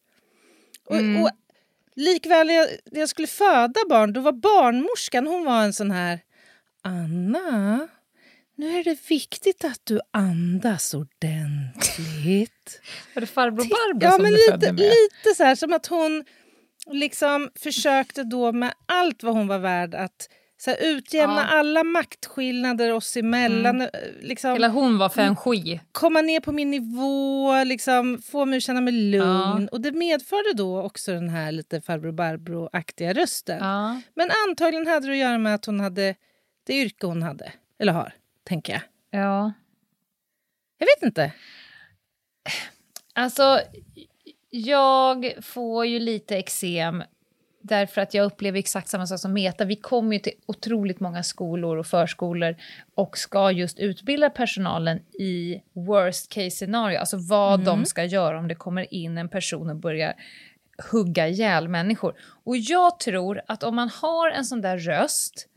Och, 0.87 0.97
mm. 0.97 1.23
och 1.23 1.30
likväl 1.97 2.50
jag, 2.50 2.68
när 2.92 3.00
jag 3.00 3.09
skulle 3.09 3.28
föda 3.28 3.80
barn, 3.88 4.12
då 4.12 4.21
var 4.21 4.33
barnmorskan 4.33 5.26
hon 5.26 5.45
var 5.45 5.62
en 5.62 5.73
sån 5.73 5.90
här... 5.90 6.21
Anna, 6.83 7.88
nu 8.54 8.78
är 8.78 8.85
det 8.85 9.09
viktigt 9.09 9.64
att 9.64 9.80
du 9.85 10.00
andas 10.11 10.95
ordentligt. 10.95 12.80
Var 13.14 13.21
det 13.21 13.26
farbror 13.26 13.64
Barbro 13.64 14.06
ja, 14.06 14.12
som 14.12 14.23
men 14.23 14.30
du 14.30 14.37
lite, 14.37 14.50
födde 14.52 14.73
med? 14.73 14.78
Lite 14.78 15.37
så 15.37 15.45
här, 15.45 15.54
som 15.54 15.73
att 15.73 15.87
hon 15.87 16.25
liksom 16.87 17.50
försökte 17.54 18.25
då 18.25 18.52
med 18.52 18.75
allt 18.87 19.23
vad 19.23 19.35
hon 19.35 19.47
var 19.47 19.59
värd 19.59 19.95
att 19.95 20.28
så 20.66 20.70
här, 20.70 20.78
utjämna 20.82 21.40
ja. 21.50 21.58
alla 21.58 21.85
maktskillnader 21.85 22.92
oss 22.92 23.16
emellan. 23.16 23.76
Mm. 23.76 23.90
Eh, 23.92 24.26
liksom, 24.26 24.52
Hela 24.52 24.68
hon 24.68 24.99
var 24.99 25.08
feng 25.08 25.37
shui. 25.37 25.80
Komma 25.92 26.20
ner 26.20 26.40
på 26.40 26.52
min 26.52 26.70
nivå, 26.70 27.64
liksom, 27.64 28.23
få 28.23 28.44
mig 28.44 28.56
att 28.56 28.62
känna 28.62 28.80
mig 28.80 28.92
lugn. 28.92 29.62
Ja. 29.62 29.68
Och 29.73 29.80
det 29.80 29.92
medförde 29.92 30.52
då 30.54 30.82
också 30.82 31.12
den 31.12 31.28
här 31.28 31.52
lite 31.52 31.80
farbror 31.80 32.12
Barbro-aktiga 32.12 33.12
rösten. 33.12 33.58
Ja. 33.58 34.00
Men 34.14 34.30
antagligen 34.49 34.87
hade 34.87 35.06
det 35.06 35.12
att 35.12 35.18
göra 35.18 35.38
med 35.38 35.54
att 35.54 35.64
hon 35.64 35.80
hade 35.80 36.14
det 36.66 36.75
yrke 36.75 37.06
hon 37.06 37.23
hade, 37.23 37.52
eller 37.78 37.92
har 37.92 38.12
tänker 38.44 38.73
jag. 38.73 38.82
Ja. 39.20 39.52
Jag 40.78 40.87
vet 40.87 41.02
inte. 41.02 41.32
Alltså, 43.14 43.61
jag 44.50 45.32
får 45.42 45.87
ju 45.87 45.99
lite 45.99 46.37
eksem 46.37 47.02
därför 47.66 48.00
att 48.00 48.14
jag 48.14 48.25
upplever 48.25 48.58
exakt 48.58 48.88
samma 48.88 49.06
sak 49.06 49.20
som 49.20 49.32
Meta. 49.32 49.64
Vi 49.64 49.76
kommer 49.76 50.12
ju 50.12 50.18
till 50.18 50.32
otroligt 50.46 51.00
många 51.00 51.23
skolor 51.23 51.76
och 51.76 51.87
förskolor 51.87 52.56
och 52.94 53.18
ska 53.18 53.50
just 53.50 53.78
utbilda 53.78 54.30
personalen 54.30 54.99
i 54.99 55.62
worst 55.73 56.32
case 56.32 56.50
scenario, 56.50 56.99
alltså 56.99 57.16
vad 57.16 57.54
mm. 57.54 57.64
de 57.64 57.85
ska 57.85 58.04
göra 58.04 58.38
om 58.38 58.49
det 58.49 58.54
kommer 58.54 58.94
in 58.94 59.18
en 59.18 59.28
person 59.28 59.70
och 59.70 59.76
börjar 59.76 60.14
hugga 60.92 61.28
ihjäl 61.28 61.68
människor. 61.68 62.14
Och 62.44 62.56
jag 62.56 63.00
tror 63.00 63.40
att 63.46 63.62
om 63.62 63.76
man 63.76 63.88
har 63.88 64.30
en 64.30 64.44
sån 64.44 64.61
där 64.61 64.78
röst 64.78 65.49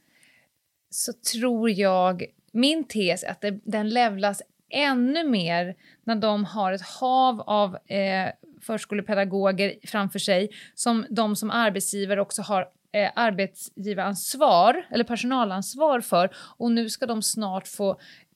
så 0.89 1.13
tror 1.13 1.69
jag 1.69 2.25
min 2.51 2.83
tes 2.83 3.23
är 3.23 3.31
att 3.31 3.41
det, 3.41 3.59
den 3.63 3.89
levlas 3.89 4.41
ännu 4.69 5.27
mer 5.27 5.75
när 6.03 6.15
de 6.15 6.45
har 6.45 6.73
ett 6.73 6.81
hav 6.81 7.41
av 7.41 7.75
eh, 7.75 8.29
förskolepedagoger 8.61 9.75
framför 9.87 10.19
sig 10.19 10.49
som 10.75 11.05
de 11.09 11.35
som 11.35 11.51
arbetsgivare 11.51 12.21
också 12.21 12.41
har 12.41 12.61
eh, 12.91 13.11
arbetsgivaransvar 13.15 14.85
eller 14.91 15.03
personalansvar 15.03 16.01
för 16.01 16.29
och 16.57 16.71
nu 16.71 16.89
ska 16.89 17.05
de 17.05 17.21
snart 17.21 17.67
få 17.67 17.91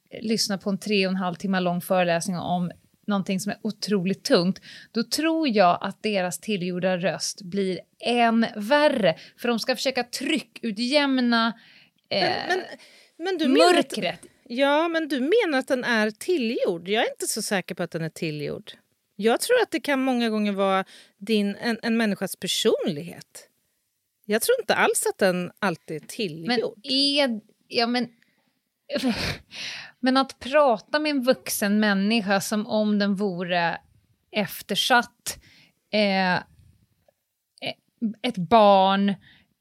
eh, 0.09 0.21
lyssna 0.21 0.57
på 0.57 0.69
en 0.69 0.77
tre 0.77 1.07
och 1.07 1.11
en 1.11 1.17
halv 1.17 1.35
timme 1.35 1.59
lång 1.59 1.81
föreläsning 1.81 2.37
om 2.37 2.71
någonting 3.07 3.39
som 3.39 3.51
är 3.51 3.57
otroligt 3.61 4.23
tungt, 4.23 4.61
då 4.91 5.03
tror 5.03 5.47
jag 5.47 5.77
att 5.81 6.03
deras 6.03 6.39
tillgjorda 6.39 6.97
röst 6.97 7.41
blir 7.41 7.79
än 7.99 8.45
värre. 8.55 9.15
För 9.37 9.47
de 9.47 9.59
ska 9.59 9.75
försöka 9.75 10.03
tryckutjämna 10.03 11.53
eh, 12.09 12.29
men, 12.47 12.61
men, 13.17 13.37
men 13.39 13.53
mörkret. 13.53 14.19
Att, 14.23 14.29
ja, 14.43 14.87
men 14.87 15.07
du 15.07 15.19
menar 15.19 15.59
att 15.59 15.67
den 15.67 15.83
är 15.83 16.11
tillgjord? 16.11 16.87
Jag 16.87 17.03
är 17.03 17.09
inte 17.09 17.27
så 17.27 17.41
säker 17.41 17.75
på 17.75 17.83
att 17.83 17.91
den 17.91 18.01
är 18.01 18.09
tillgjord. 18.09 18.71
Jag 19.15 19.41
tror 19.41 19.61
att 19.61 19.71
det 19.71 19.79
kan 19.79 19.99
många 19.99 20.29
gånger 20.29 20.51
vara 20.51 20.85
din, 21.17 21.55
en, 21.55 21.79
en 21.83 21.97
människas 21.97 22.35
personlighet. 22.35 23.49
Jag 24.25 24.41
tror 24.41 24.59
inte 24.59 24.75
alls 24.75 25.05
att 25.09 25.17
den 25.17 25.51
alltid 25.59 26.03
är 26.03 26.07
tillgjord. 26.07 26.47
Men, 26.47 26.59
är, 26.83 27.41
ja, 27.67 27.87
men, 27.87 28.09
men 29.99 30.17
att 30.17 30.39
prata 30.39 30.99
med 30.99 31.09
en 31.09 31.23
vuxen 31.23 31.79
människa 31.79 32.41
som 32.41 32.67
om 32.67 32.99
den 32.99 33.15
vore 33.15 33.77
eftersatt, 34.31 35.39
eh, 35.93 36.35
ett 38.21 38.37
barn 38.37 39.13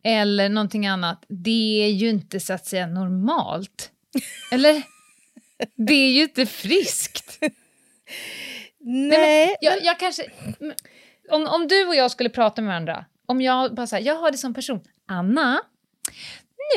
eller 0.04 0.48
någonting 0.48 0.86
annat, 0.86 1.24
det 1.28 1.84
är 1.84 1.90
ju 1.90 2.08
inte 2.08 2.40
så 2.40 2.52
att 2.52 2.66
säga 2.66 2.86
normalt. 2.86 3.90
Eller? 4.52 4.82
Det 5.76 5.94
är 5.94 6.12
ju 6.12 6.22
inte 6.22 6.46
friskt. 6.46 7.38
Nej. 8.82 9.18
Nej 9.18 9.56
jag, 9.60 9.82
jag, 9.82 9.98
kanske... 9.98 10.22
Om, 11.30 11.46
om 11.46 11.68
du 11.68 11.86
och 11.86 11.94
jag 11.94 12.10
skulle 12.10 12.28
prata 12.28 12.62
med 12.62 12.68
varandra, 12.68 13.04
om 13.26 13.40
jag 13.40 13.74
bara 13.74 13.86
säger 13.86 14.06
jag 14.06 14.14
har 14.14 14.30
det 14.30 14.38
som 14.38 14.54
person. 14.54 14.80
Anna, 15.06 15.60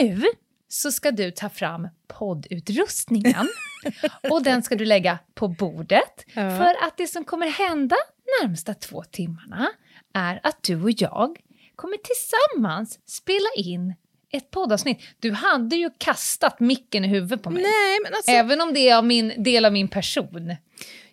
nu 0.01 0.23
så 0.67 0.91
ska 0.91 1.11
du 1.11 1.31
ta 1.31 1.49
fram 1.49 1.87
poddutrustningen 2.07 3.49
och 4.29 4.43
den 4.43 4.63
ska 4.63 4.75
du 4.75 4.85
lägga 4.85 5.19
på 5.33 5.47
bordet. 5.47 6.25
Ja. 6.33 6.57
För 6.57 6.87
att 6.87 6.97
det 6.97 7.07
som 7.07 7.25
kommer 7.25 7.47
hända 7.47 7.95
närmsta 8.41 8.73
två 8.73 9.03
timmarna 9.03 9.69
är 10.13 10.39
att 10.43 10.63
du 10.63 10.83
och 10.83 10.91
jag 10.91 11.39
kommer 11.75 11.97
tillsammans 11.97 12.99
spela 13.05 13.49
in 13.55 13.93
ett 14.31 14.51
poddavsnitt. 14.51 15.01
Du 15.19 15.31
hade 15.31 15.75
ju 15.75 15.89
kastat 15.97 16.59
micken 16.59 17.05
i 17.05 17.07
huvudet 17.07 17.43
på 17.43 17.49
mig. 17.49 17.63
Nej, 17.63 17.99
men 18.03 18.13
alltså... 18.13 18.31
Även 18.31 18.61
om 18.61 18.73
det 18.73 18.89
är 18.89 18.97
av 18.97 19.05
min, 19.05 19.43
del 19.43 19.65
av 19.65 19.73
min 19.73 19.87
person. 19.87 20.35
Eller? 20.35 20.57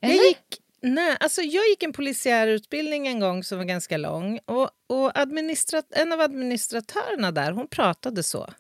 Jag 0.01 0.15
gick 0.15 0.62
Nej, 0.83 1.17
alltså 1.21 1.43
jag 1.43 1.69
gick 1.69 1.83
en 1.83 1.93
polisiär 1.93 2.47
utbildning 2.47 3.07
en 3.07 3.21
gång 3.21 3.45
som 3.45 3.59
var 3.59 3.65
ganska 3.65 3.97
lång. 3.97 4.39
Och, 4.45 4.71
och 4.87 5.13
en 5.91 6.13
av 6.13 6.21
administratörerna 6.21 7.33
där 7.33 7.53
hon 7.53 7.69
pratade 7.69 8.23
så. 8.23 8.53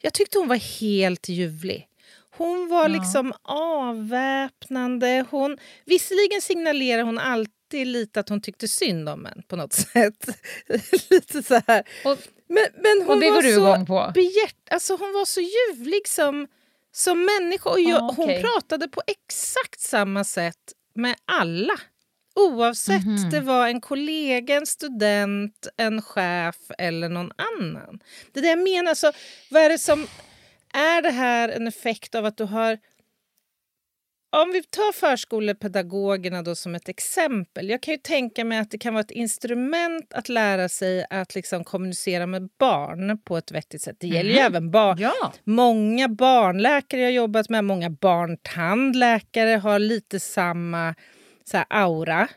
Jag 0.00 0.14
tyckte 0.14 0.38
hon 0.38 0.48
var 0.48 0.80
helt 0.80 1.28
ljuvlig. 1.28 1.88
Hon 2.36 2.68
var 2.68 2.82
ja. 2.82 2.88
liksom 2.88 3.32
avväpnande. 3.42 5.24
Hon, 5.30 5.58
visserligen 5.84 6.40
signalerade 6.40 7.02
hon 7.02 7.18
alltid 7.18 7.86
lite 7.86 8.20
att 8.20 8.28
hon 8.28 8.40
tyckte 8.40 8.68
synd 8.68 9.08
om 9.08 9.26
en 9.26 9.42
på 9.48 9.56
något 9.56 9.72
sätt. 9.92 10.26
lite 11.10 11.42
så 11.42 11.62
här. 11.66 11.88
Och, 12.04 12.18
men, 12.48 12.64
men 12.74 13.06
hon 13.06 13.16
och 13.16 13.20
det 13.20 13.30
var 13.30 13.42
du 13.42 13.54
så 13.54 13.86
på? 13.86 14.10
Begärt, 14.14 14.56
alltså 14.70 14.92
hon 14.96 15.12
var 15.12 15.24
så 15.24 15.40
ljuvlig 15.40 16.08
som, 16.08 16.46
som 16.92 17.24
människa. 17.24 17.70
Och 17.70 17.80
jag, 17.80 18.02
ah, 18.02 18.08
okay. 18.08 18.24
Hon 18.24 18.42
pratade 18.42 18.88
på 18.88 19.02
exakt 19.06 19.80
samma 19.80 20.24
sätt 20.24 20.74
med 20.98 21.14
alla. 21.24 21.80
Oavsett 22.34 23.04
mm 23.04 23.16
-hmm. 23.16 23.30
det 23.30 23.40
var 23.40 23.68
en 23.68 23.80
kollega, 23.80 24.56
en 24.56 24.66
student, 24.66 25.68
en 25.76 26.02
chef 26.02 26.56
eller 26.78 27.08
någon 27.08 27.32
annan. 27.36 27.98
Det 28.32 28.40
är 28.40 28.42
det 28.42 28.48
jag 28.48 28.62
menar. 28.62 28.94
Så, 28.94 29.12
vad 29.50 29.62
är 29.62 29.68
det 29.68 29.78
som... 29.78 30.06
Är 30.72 31.02
det 31.02 31.10
här 31.10 31.48
en 31.48 31.66
effekt 31.66 32.14
av 32.14 32.24
att 32.24 32.36
du 32.36 32.44
har... 32.44 32.78
Om 34.30 34.52
vi 34.52 34.62
tar 34.62 34.92
förskolepedagogerna 34.92 36.42
då 36.42 36.54
som 36.54 36.74
ett 36.74 36.88
exempel. 36.88 37.68
Jag 37.68 37.82
kan 37.82 37.94
ju 37.94 37.98
tänka 37.98 38.44
mig 38.44 38.58
att 38.58 38.70
det 38.70 38.78
kan 38.78 38.94
vara 38.94 39.04
ett 39.04 39.10
instrument 39.10 40.12
att 40.12 40.28
lära 40.28 40.68
sig 40.68 41.06
att 41.10 41.34
liksom 41.34 41.64
kommunicera 41.64 42.26
med 42.26 42.48
barn 42.58 43.18
på 43.18 43.36
ett 43.36 43.52
vettigt 43.52 43.82
sätt. 43.82 43.96
Det 44.00 44.06
gäller 44.06 44.30
mm. 44.30 44.36
ju 44.36 44.46
även 44.46 44.70
barn. 44.70 44.98
Ja. 44.98 45.32
Många 45.44 46.08
barnläkare 46.08 47.00
jag 47.00 47.12
jobbat 47.12 47.48
med, 47.48 47.64
många 47.64 47.90
barntandläkare 47.90 49.56
har 49.56 49.78
lite 49.78 50.20
samma 50.20 50.94
så 51.44 51.56
här, 51.56 51.66
aura. 51.70 52.28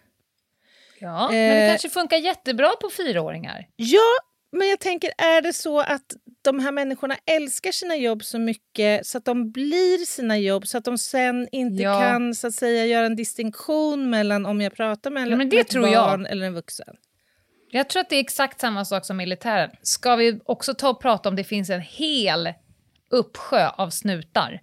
Ja, 1.00 1.27
men 1.31 1.57
det 1.57 1.63
eh, 1.63 1.69
kanske 1.69 1.89
funkar 1.89 2.17
jättebra 2.17 2.71
på 2.81 2.89
fyraåringar. 2.89 3.67
Ja, 3.75 4.17
men 4.51 4.67
jag 4.67 4.79
tänker, 4.79 5.12
är 5.17 5.41
det 5.41 5.53
så 5.53 5.79
att 5.79 6.15
de 6.41 6.60
här 6.60 6.71
människorna 6.71 7.15
älskar 7.25 7.71
sina 7.71 7.95
jobb 7.95 8.24
så 8.24 8.39
mycket 8.39 9.07
så 9.07 9.17
att 9.17 9.25
de 9.25 9.51
blir 9.51 10.05
sina 10.05 10.38
jobb 10.38 10.67
så 10.67 10.77
att 10.77 10.86
de 10.86 10.98
sen 10.98 11.48
inte 11.51 11.83
ja. 11.83 12.01
kan 12.01 12.36
så 12.36 12.48
att 12.48 12.53
säga 12.53 12.86
göra 12.86 13.05
en 13.05 13.15
distinktion 13.15 14.10
mellan 14.10 14.45
om 14.45 14.62
jag 14.62 14.75
pratar 14.75 15.12
med, 15.12 15.27
ja, 15.27 15.36
med 15.36 15.53
ett 15.53 15.74
barn 15.74 15.91
jag. 15.91 16.31
eller 16.31 16.45
en 16.45 16.53
vuxen. 16.53 16.95
Jag 17.71 17.89
tror 17.89 18.01
att 18.01 18.10
det 18.10 18.15
är 18.15 18.19
exakt 18.19 18.62
samma 18.62 18.86
sak 18.86 19.05
som 19.05 19.17
militären. 19.17 19.69
Ska 19.81 20.15
vi 20.15 20.39
också 20.45 20.74
ta 20.74 20.89
och 20.89 21.01
prata 21.01 21.29
om 21.29 21.36
det 21.36 21.43
finns 21.43 21.69
en 21.69 21.81
hel 21.81 22.53
uppsjö 23.12 23.69
av 23.69 23.89
snutar 23.89 24.62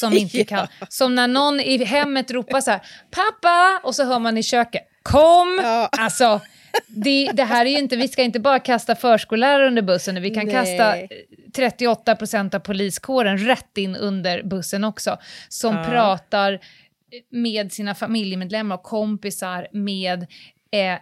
som 0.00 0.12
inte 0.16 0.38
ja. 0.38 0.44
kan... 0.44 0.66
Som 0.88 1.14
när 1.14 1.28
någon 1.28 1.60
i 1.60 1.84
hemmet 1.84 2.30
ropar 2.30 2.60
så 2.60 2.70
här 2.70 2.80
“pappa” 3.10 3.80
och 3.82 3.94
så 3.94 4.04
hör 4.04 4.18
man 4.18 4.38
i 4.38 4.42
köket 4.42 4.82
“kom”. 5.02 5.60
Ja. 5.62 5.88
Alltså, 5.92 6.40
det, 6.86 7.30
det, 7.32 7.44
här 7.44 7.66
är 7.66 7.70
ju 7.70 7.78
inte, 7.78 7.96
vi 7.96 8.08
ska 8.08 8.22
inte 8.22 8.40
bara 8.40 8.58
kasta 8.58 8.94
förskollärare 8.94 9.66
under 9.66 9.82
bussen, 9.82 10.22
vi 10.22 10.30
kan 10.30 10.46
Nej. 10.46 10.54
kasta 10.54 10.94
38 11.54 12.16
procent 12.16 12.54
av 12.54 12.58
poliskåren 12.58 13.38
rätt 13.38 13.78
in 13.78 13.96
under 13.96 14.42
bussen 14.42 14.84
också, 14.84 15.18
som 15.48 15.76
ja. 15.76 15.84
pratar 15.84 16.60
med 17.30 17.72
sina 17.72 17.94
familjemedlemmar 17.94 18.76
och 18.76 18.82
kompisar 18.82 19.68
med 19.72 20.22
eh, 20.70 20.94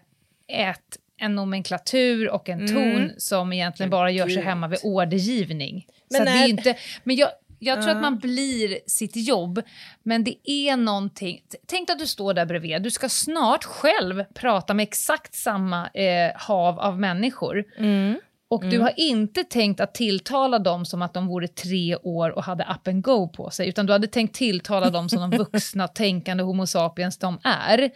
ett, 0.48 0.98
en 1.18 1.34
nomenklatur 1.34 2.30
och 2.30 2.48
en 2.48 2.68
ton 2.68 2.92
mm. 2.92 3.10
som 3.16 3.52
egentligen 3.52 3.90
bara 3.90 4.10
gör 4.10 4.28
sig 4.28 4.42
hemma 4.42 4.68
vid 4.68 4.78
ordergivning. 4.82 5.86
Men, 6.10 6.18
Så 6.18 6.24
det 6.24 6.30
är 6.30 6.48
inte, 6.48 6.76
men 7.04 7.16
jag, 7.16 7.28
jag 7.64 7.82
tror 7.82 7.90
uh. 7.90 7.96
att 7.96 8.02
man 8.02 8.18
blir 8.18 8.78
sitt 8.86 9.16
jobb, 9.16 9.62
men 10.02 10.24
det 10.24 10.50
är 10.50 10.76
någonting... 10.76 11.42
Tänk 11.66 11.90
att 11.90 11.98
du 11.98 12.06
står 12.06 12.34
där 12.34 12.46
bredvid, 12.46 12.82
du 12.82 12.90
ska 12.90 13.08
snart 13.08 13.64
själv 13.64 14.24
prata 14.34 14.74
med 14.74 14.82
exakt 14.82 15.34
samma 15.34 15.88
eh, 15.88 16.32
hav 16.34 16.78
av 16.78 17.00
människor. 17.00 17.64
Mm. 17.78 18.20
Och 18.52 18.62
mm. 18.62 18.74
du 18.74 18.80
har 18.80 18.92
inte 18.96 19.44
tänkt 19.44 19.80
att 19.80 19.94
tilltala 19.94 20.58
dem 20.58 20.84
som 20.84 21.02
att 21.02 21.14
de 21.14 21.26
vore 21.26 21.48
tre 21.48 21.96
år 21.96 22.30
och 22.30 22.44
hade 22.44 22.64
up 22.64 22.88
and 22.88 23.04
go 23.04 23.28
på 23.28 23.50
sig, 23.50 23.68
utan 23.68 23.86
du 23.86 23.92
hade 23.92 24.06
tänkt 24.06 24.34
tilltala 24.34 24.90
dem 24.90 25.08
som 25.08 25.30
de 25.30 25.36
vuxna, 25.52 25.88
tänkande 25.88 26.42
Homo 26.42 26.66
sapiens 26.66 27.18
de 27.18 27.38
är. 27.44 27.90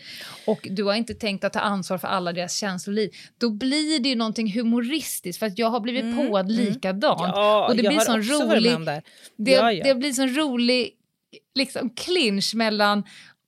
Och 0.46 0.68
du 0.70 0.84
har 0.84 0.94
inte 0.94 1.14
tänkt 1.14 1.44
att 1.44 1.52
ta 1.52 1.60
ansvar 1.60 1.98
för 1.98 2.08
alla 2.08 2.32
deras 2.32 2.56
känsloliv. 2.56 3.10
Då 3.38 3.50
blir 3.50 4.00
det 4.00 4.08
ju 4.08 4.14
någonting 4.14 4.52
humoristiskt, 4.52 5.38
för 5.38 5.46
att 5.46 5.58
jag 5.58 5.70
har 5.70 5.80
blivit 5.80 6.02
mm. 6.02 6.16
påad 6.16 6.50
mm. 6.50 6.64
likadant. 6.64 7.20
Ja, 7.34 7.66
och 7.68 7.76
det 7.76 7.82
blir 7.82 7.98
sån 7.98 8.22
rolig... 8.22 8.72
Det, 9.36 9.50
ja, 9.50 9.72
ja. 9.72 9.84
det 9.84 9.94
blir 9.94 10.12
sån 10.12 10.34
rolig 10.34 10.90
liksom 11.54 11.90
clinch 11.90 12.54
mellan 12.54 13.04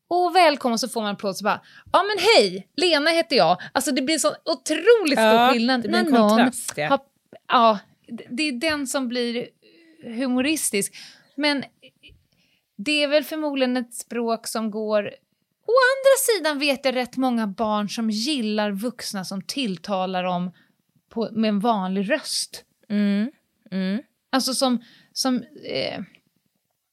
och 0.08 0.36
välkommen 0.36 0.78
så 0.78 0.88
får 0.88 1.00
man 1.00 1.08
en 1.08 1.14
applåd 1.14 1.36
så 1.36 1.44
bara, 1.44 1.60
ja 1.92 2.02
men 2.02 2.18
hej, 2.18 2.68
Lena 2.76 3.10
heter 3.10 3.36
jag. 3.36 3.56
Alltså 3.72 3.92
det 3.92 4.02
blir 4.02 4.18
så 4.18 4.28
otroligt 4.28 5.18
stor 5.18 5.24
ja, 5.24 5.50
skillnad 5.52 5.90
när 5.90 6.02
någon 6.02 6.50
ja. 6.76 6.88
har, 6.88 7.00
ja, 7.48 7.78
det 8.30 8.42
är 8.42 8.52
den 8.52 8.86
som 8.86 9.08
blir 9.08 9.48
humoristisk. 10.02 10.94
Men 11.34 11.64
det 12.76 13.02
är 13.02 13.08
väl 13.08 13.24
förmodligen 13.24 13.76
ett 13.76 13.94
språk 13.94 14.46
som 14.46 14.70
går... 14.70 15.06
Å 15.66 15.72
andra 15.72 16.16
sidan 16.36 16.58
vet 16.58 16.84
jag 16.84 16.96
rätt 16.96 17.16
många 17.16 17.46
barn 17.46 17.88
som 17.88 18.10
gillar 18.10 18.70
vuxna 18.70 19.24
som 19.24 19.42
tilltalar 19.42 20.24
dem 20.24 20.50
på, 21.08 21.28
med 21.32 21.48
en 21.48 21.60
vanlig 21.60 22.10
röst. 22.10 22.64
Mm. 22.88 23.30
Mm. 23.70 24.02
Alltså 24.30 24.54
som... 24.54 24.82
som 25.12 25.42
eh, 25.64 26.00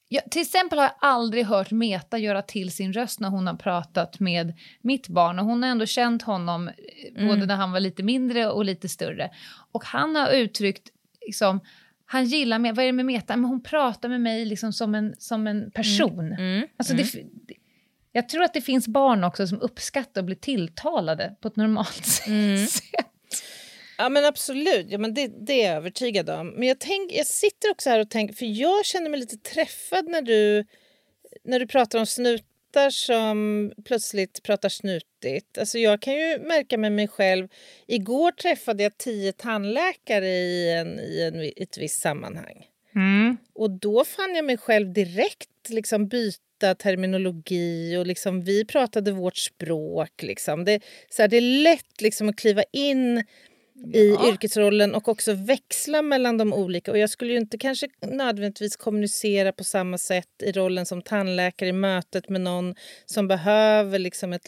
Ja, 0.07 0.21
till 0.31 0.41
exempel 0.41 0.79
har 0.79 0.85
jag 0.85 0.95
aldrig 0.99 1.45
hört 1.45 1.71
Meta 1.71 2.17
göra 2.17 2.41
till 2.41 2.71
sin 2.71 2.93
röst 2.93 3.19
när 3.19 3.29
hon 3.29 3.47
har 3.47 3.55
pratat 3.55 4.19
med 4.19 4.53
mitt 4.81 5.07
barn. 5.07 5.39
Och 5.39 5.45
hon 5.45 5.63
har 5.63 5.69
ändå 5.69 5.85
känt 5.85 6.21
honom 6.21 6.67
eh, 6.67 6.73
mm. 7.15 7.27
både 7.27 7.45
när 7.45 7.55
han 7.55 7.71
var 7.71 7.79
lite 7.79 8.03
mindre 8.03 8.51
och 8.51 8.65
lite 8.65 8.89
större. 8.89 9.31
Och 9.71 9.85
han 9.85 10.15
har 10.15 10.29
uttryckt, 10.29 10.89
liksom, 11.25 11.59
han 12.05 12.25
gillar 12.25 12.59
mig, 12.59 12.71
vad 12.71 12.83
är 12.83 12.85
det 12.85 12.91
med 12.93 13.05
Meta? 13.05 13.35
Men 13.35 13.45
hon 13.45 13.63
pratar 13.63 14.09
med 14.09 14.21
mig 14.21 14.45
liksom 14.45 14.73
som, 14.73 14.95
en, 14.95 15.15
som 15.17 15.47
en 15.47 15.71
person. 15.71 16.19
Mm. 16.19 16.39
Mm. 16.39 16.67
Alltså 16.77 16.93
det, 16.93 17.15
mm. 17.15 17.29
jag 18.11 18.29
tror 18.29 18.43
att 18.43 18.53
det 18.53 18.61
finns 18.61 18.87
barn 18.87 19.23
också 19.23 19.47
som 19.47 19.61
uppskattar 19.61 20.21
att 20.21 20.25
bli 20.25 20.35
tilltalade 20.35 21.35
på 21.41 21.47
ett 21.47 21.55
normalt 21.55 22.21
mm. 22.27 22.67
sätt. 22.67 23.14
Ja 23.97 24.09
men 24.09 24.25
absolut, 24.25 24.85
ja, 24.89 24.97
men 24.97 25.13
det, 25.13 25.27
det 25.47 25.63
är 25.63 25.67
jag 25.67 25.77
övertygad 25.77 26.29
om. 26.29 26.49
Men 26.49 26.67
jag, 26.67 26.79
tänk, 26.79 27.11
jag 27.11 27.27
sitter 27.27 27.71
också 27.71 27.89
här 27.89 27.99
och 27.99 28.09
tänker, 28.09 28.35
för 28.35 28.45
jag 28.45 28.85
känner 28.85 29.09
mig 29.09 29.19
lite 29.19 29.37
träffad 29.37 30.07
när 30.07 30.21
du, 30.21 30.65
när 31.43 31.59
du 31.59 31.67
pratar 31.67 31.99
om 31.99 32.05
snutar 32.05 32.89
som 32.89 33.71
plötsligt 33.85 34.43
pratar 34.43 34.69
snutigt. 34.69 35.57
Alltså 35.57 35.77
jag 35.77 36.01
kan 36.01 36.13
ju 36.13 36.39
märka 36.39 36.77
med 36.77 36.91
mig 36.91 37.07
själv, 37.07 37.47
igår 37.87 38.31
träffade 38.31 38.83
jag 38.83 38.97
tio 38.97 39.31
tandläkare 39.31 40.27
i, 40.27 40.71
en, 40.71 40.99
i 40.99 41.21
en, 41.21 41.63
ett 41.63 41.77
visst 41.77 42.01
sammanhang. 42.01 42.65
Mm. 42.95 43.37
Och 43.53 43.71
då 43.71 44.05
fann 44.05 44.35
jag 44.35 44.45
mig 44.45 44.57
själv 44.57 44.93
direkt 44.93 45.69
liksom 45.69 46.07
byta 46.07 46.75
terminologi 46.75 47.97
och 47.97 48.05
liksom 48.05 48.41
vi 48.41 48.65
pratade 48.65 49.11
vårt 49.11 49.37
språk. 49.37 50.23
Liksom. 50.23 50.65
Det, 50.65 50.79
så 51.09 51.21
här, 51.21 51.29
det 51.29 51.37
är 51.37 51.63
lätt 51.63 52.01
liksom 52.01 52.29
att 52.29 52.35
kliva 52.35 52.63
in 52.71 53.23
i 53.93 54.09
ja. 54.09 54.29
yrkesrollen 54.29 54.95
och 54.95 55.07
också 55.07 55.33
växla 55.33 56.01
mellan 56.01 56.37
de 56.37 56.53
olika. 56.53 56.91
Och 56.91 56.97
Jag 56.97 57.09
skulle 57.09 57.31
ju 57.31 57.37
inte 57.37 57.57
kanske 57.57 57.87
nödvändigtvis 58.01 58.75
kommunicera 58.75 59.51
på 59.51 59.63
samma 59.63 59.97
sätt 59.97 60.29
i 60.43 60.51
rollen 60.51 60.85
som 60.85 61.01
tandläkare 61.01 61.69
i 61.69 61.73
mötet 61.73 62.29
med 62.29 62.41
någon 62.41 62.75
som 63.05 63.27
behöver 63.27 63.99
liksom 63.99 64.33
ett 64.33 64.47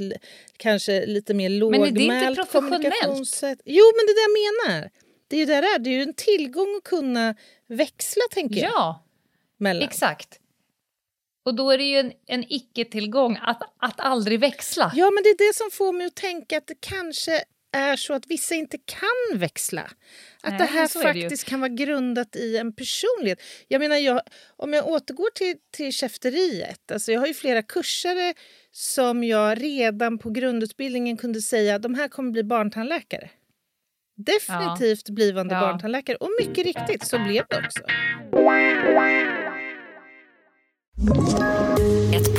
kanske 0.57 1.05
lite 1.05 1.33
mer 1.33 1.49
lågmält 1.49 2.51
kommunikationssätt. 2.51 3.59
Jo, 3.65 3.83
men 3.95 4.05
det 4.05 4.11
är 4.11 4.15
det 4.15 4.21
jag 4.21 4.67
menar. 4.67 4.89
Det 5.27 5.35
är 5.35 5.39
ju 5.39 5.45
det 5.45 5.61
där. 5.61 5.79
Det 5.79 5.89
är 5.89 5.93
ju 5.93 6.01
en 6.01 6.13
tillgång 6.13 6.75
att 6.77 6.83
kunna 6.83 7.35
växla, 7.67 8.23
tänker 8.31 8.61
jag. 8.61 8.71
Ja, 8.71 9.05
mellan. 9.57 9.83
exakt. 9.83 10.39
Och 11.45 11.55
då 11.55 11.71
är 11.71 11.77
det 11.77 11.83
ju 11.83 11.97
en, 11.97 12.11
en 12.25 12.45
icke-tillgång 12.51 13.39
att, 13.41 13.61
att 13.79 13.99
aldrig 13.99 14.39
växla. 14.39 14.91
Ja, 14.95 15.11
men 15.11 15.23
det 15.23 15.29
är 15.29 15.47
det 15.47 15.55
som 15.55 15.71
får 15.71 15.93
mig 15.93 16.07
att 16.07 16.15
tänka 16.15 16.57
att 16.57 16.67
det 16.67 16.81
kanske 16.81 17.43
är 17.77 17.95
så 17.95 18.13
att 18.13 18.27
vissa 18.27 18.55
inte 18.55 18.77
kan 18.77 19.39
växla. 19.39 19.81
Att 20.41 20.51
Nej, 20.51 20.57
det 20.57 20.65
här 20.65 20.87
faktiskt 21.03 21.45
det 21.45 21.49
kan 21.49 21.59
vara 21.59 21.69
grundat 21.69 22.35
i 22.35 22.57
en 22.57 22.75
personlighet. 22.75 23.41
Jag 23.67 23.79
menar, 23.79 23.95
jag, 23.95 24.21
om 24.55 24.73
jag 24.73 24.87
återgår 24.87 25.29
till, 25.35 25.55
till 25.71 25.93
käfteriet. 25.93 26.91
Alltså 26.91 27.11
jag 27.11 27.19
har 27.19 27.27
ju 27.27 27.33
flera 27.33 27.63
kursare 27.63 28.33
som 28.71 29.23
jag 29.23 29.63
redan 29.63 30.17
på 30.17 30.29
grundutbildningen 30.29 31.17
kunde 31.17 31.41
säga 31.41 31.79
de 31.79 31.95
här 31.95 32.07
kommer 32.07 32.31
bli 32.31 32.43
barntandläkare. 32.43 33.29
Definitivt 34.15 35.09
ja. 35.09 35.13
blivande 35.13 35.55
ja. 35.55 35.61
barntandläkare. 35.61 36.17
Och 36.17 36.29
mycket 36.39 36.65
riktigt 36.65 37.07
så 37.07 37.19
blev 37.19 37.43
det 37.49 37.57
också. 37.65 37.83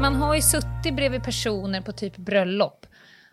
Man 0.00 0.14
har 0.14 0.34
ju 0.34 0.42
suttit 0.42 0.94
bredvid 0.96 1.22
personer 1.22 1.80
på 1.80 1.92
typ 1.92 2.16
bröllop. 2.16 2.86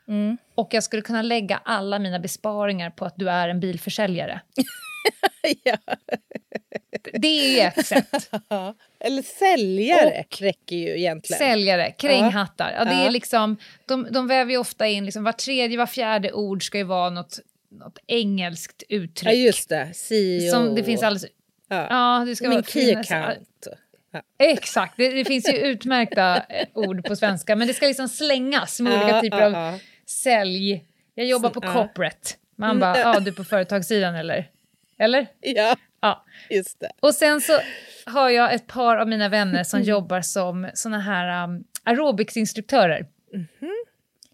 Mm. 0.07 0.37
Och 0.55 0.69
jag 0.71 0.83
skulle 0.83 1.01
kunna 1.01 1.21
lägga 1.21 1.61
alla 1.65 1.99
mina 1.99 2.19
besparingar 2.19 2.89
på 2.89 3.05
att 3.05 3.13
du 3.17 3.29
är 3.29 3.49
en 3.49 3.59
bilförsäljare. 3.59 4.41
ja. 5.63 5.77
Det 7.13 7.61
är 7.61 7.67
ett 7.67 7.85
sätt. 7.85 8.29
Eller 8.99 9.21
säljare 9.21 10.23
och 10.29 10.41
räcker 10.41 10.75
ju 10.75 10.97
egentligen. 10.99 11.39
Säljare, 11.39 11.91
kringhattar. 11.91 12.73
Ja, 12.77 12.85
det 12.85 12.93
ja. 12.93 13.07
är 13.07 13.11
liksom, 13.11 13.57
de, 13.85 14.07
de 14.11 14.27
väver 14.27 14.51
ju 14.51 14.57
ofta 14.57 14.87
in, 14.87 15.05
liksom, 15.05 15.23
var 15.23 15.31
tredje, 15.31 15.77
var 15.77 15.85
fjärde 15.85 16.31
ord 16.31 16.63
ska 16.63 16.77
ju 16.77 16.83
vara 16.83 17.09
något, 17.09 17.39
något 17.71 17.99
engelskt 18.07 18.83
uttryck. 18.89 19.33
Ja, 19.33 19.37
just 19.37 19.69
det. 19.69 19.93
CEO. 19.93 20.51
Som 20.51 20.75
det 20.75 20.83
finns 20.83 21.03
alldeles... 21.03 21.31
Ja, 21.67 21.87
ja 21.89 22.25
det 22.25 22.35
ska 22.35 22.49
Min 22.49 22.57
vara... 22.57 22.65
Key 22.65 22.95
account. 22.95 23.67
Exakt, 24.37 24.93
det, 24.97 25.09
det, 25.09 25.25
finns 25.25 25.49
ju 25.49 25.57
utmärkta 25.57 26.37
eh, 26.37 26.67
ord 26.73 27.05
på 27.05 27.15
svenska 27.15 27.55
men 27.55 27.67
det 27.67 27.73
ska 27.73 27.85
liksom 27.85 28.07
slängas 28.07 28.79
med 28.79 28.93
olika 28.93 29.21
typer 29.21 29.41
av 29.41 29.79
sälj. 30.05 30.85
Jag 31.15 31.27
jobbar 31.27 31.49
på 31.49 31.61
corporate. 31.61 32.29
Man 32.55 32.69
mm. 32.69 32.79
bara, 32.79 32.99
ja 32.99 33.19
du 33.19 33.29
är 33.29 33.35
på 33.35 33.43
företagssidan 33.43 34.15
eller? 34.15 34.49
Eller? 34.97 35.27
Ja, 35.39 35.75
ja, 36.01 36.25
just 36.49 36.79
det. 36.79 36.91
Och 36.99 37.13
sen 37.13 37.41
så 37.41 37.59
har 38.05 38.29
jag 38.29 38.53
ett 38.53 38.67
par 38.67 38.97
av 38.97 39.07
mina 39.07 39.29
vänner 39.29 39.63
som 39.63 39.77
mm. 39.77 39.89
jobbar 39.89 40.21
som 40.21 40.69
såna 40.73 40.99
här 40.99 41.43
um, 41.43 41.63
aerobicsinstruktörer. 41.83 43.05
Mm 43.33 43.47
-hmm. 43.59 43.69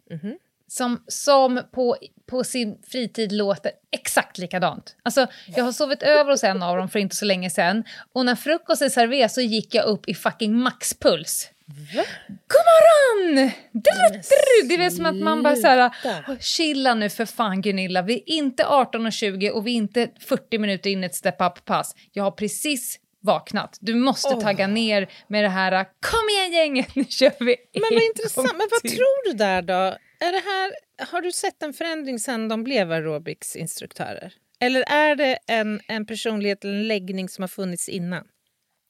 Mm 0.09 0.19
-hmm. 0.21 0.37
Som, 0.71 1.03
som 1.07 1.61
på, 1.71 1.97
på 2.29 2.43
sin 2.43 2.77
fritid 2.87 3.31
låter 3.31 3.71
exakt 3.91 4.37
likadant. 4.37 4.95
Alltså, 5.03 5.27
jag 5.55 5.63
har 5.63 5.71
sovit 5.71 6.03
över 6.03 6.31
hos 6.31 6.43
en 6.43 6.63
av 6.63 6.77
dem 6.77 6.89
för 6.89 6.99
inte 6.99 7.15
så 7.15 7.25
länge 7.25 7.49
sedan 7.49 7.83
och 8.13 8.25
när 8.25 8.35
frukosten 8.35 8.91
serverades 8.91 9.33
så 9.33 9.41
gick 9.41 9.75
jag 9.75 9.85
upp 9.85 10.09
i 10.09 10.13
fucking 10.13 10.59
maxpuls. 10.59 11.49
Va? 11.65 12.03
God 12.27 12.65
morgon! 12.65 13.51
Det 13.71 14.75
är 14.75 14.89
som 14.89 15.05
att 15.05 15.15
man 15.15 15.43
bara 15.43 15.55
så 15.55 15.67
här, 15.67 15.91
chilla 16.39 16.93
nu 16.93 17.09
för 17.09 17.25
fan 17.25 17.61
Gunilla, 17.61 18.01
vi 18.01 18.13
är 18.13 18.29
inte 18.29 18.63
18.20 18.63 19.49
och 19.49 19.67
vi 19.67 19.71
är 19.71 19.75
inte 19.75 20.09
40 20.19 20.57
minuter 20.57 20.89
in 20.89 21.03
i 21.03 21.05
ett 21.05 21.15
step-up-pass. 21.15 21.95
Jag 22.11 22.23
har 22.23 22.31
precis 22.31 22.99
vaknat. 23.21 23.77
Du 23.81 23.95
måste 23.95 24.33
oh. 24.33 24.41
tagga 24.41 24.67
ner 24.67 25.11
med 25.27 25.43
det 25.43 25.49
här, 25.49 25.83
kom 25.83 26.29
igen 26.29 26.53
gänget, 26.53 26.95
nu 26.95 27.05
kör 27.05 27.33
vi 27.39 27.55
Men 27.73 27.83
vad 27.91 28.03
intressant, 28.03 28.51
men 28.51 28.67
vad 28.71 28.91
tror 28.91 29.31
du 29.31 29.37
där 29.37 29.61
då? 29.61 29.97
Är 30.21 30.31
det 30.31 30.41
här, 30.45 30.71
har 31.11 31.21
du 31.21 31.31
sett 31.31 31.63
en 31.63 31.73
förändring 31.73 32.19
sen 32.19 32.47
de 32.47 32.63
blev 32.63 32.91
aerobicsinstruktörer? 32.91 34.33
Eller 34.59 34.83
är 34.87 35.15
det 35.15 35.37
en, 35.47 35.81
en 35.87 36.05
personlighet 36.05 36.63
eller 36.63 36.73
en 36.73 36.87
läggning 36.87 37.29
som 37.29 37.41
har 37.41 37.47
funnits 37.47 37.89
innan? 37.89 38.27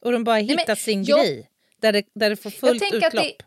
Och 0.02 0.12
de 0.12 0.24
bara 0.24 0.38
hittat 0.38 0.68
Nej, 0.68 0.78
sin 0.78 1.04
jag, 1.04 1.20
grej, 1.20 1.50
där 1.82 1.94
det, 1.94 2.04
där 2.16 2.30
det 2.30 2.36
får 2.36 2.50
fullt 2.50 2.94
utlopp? 2.94 3.44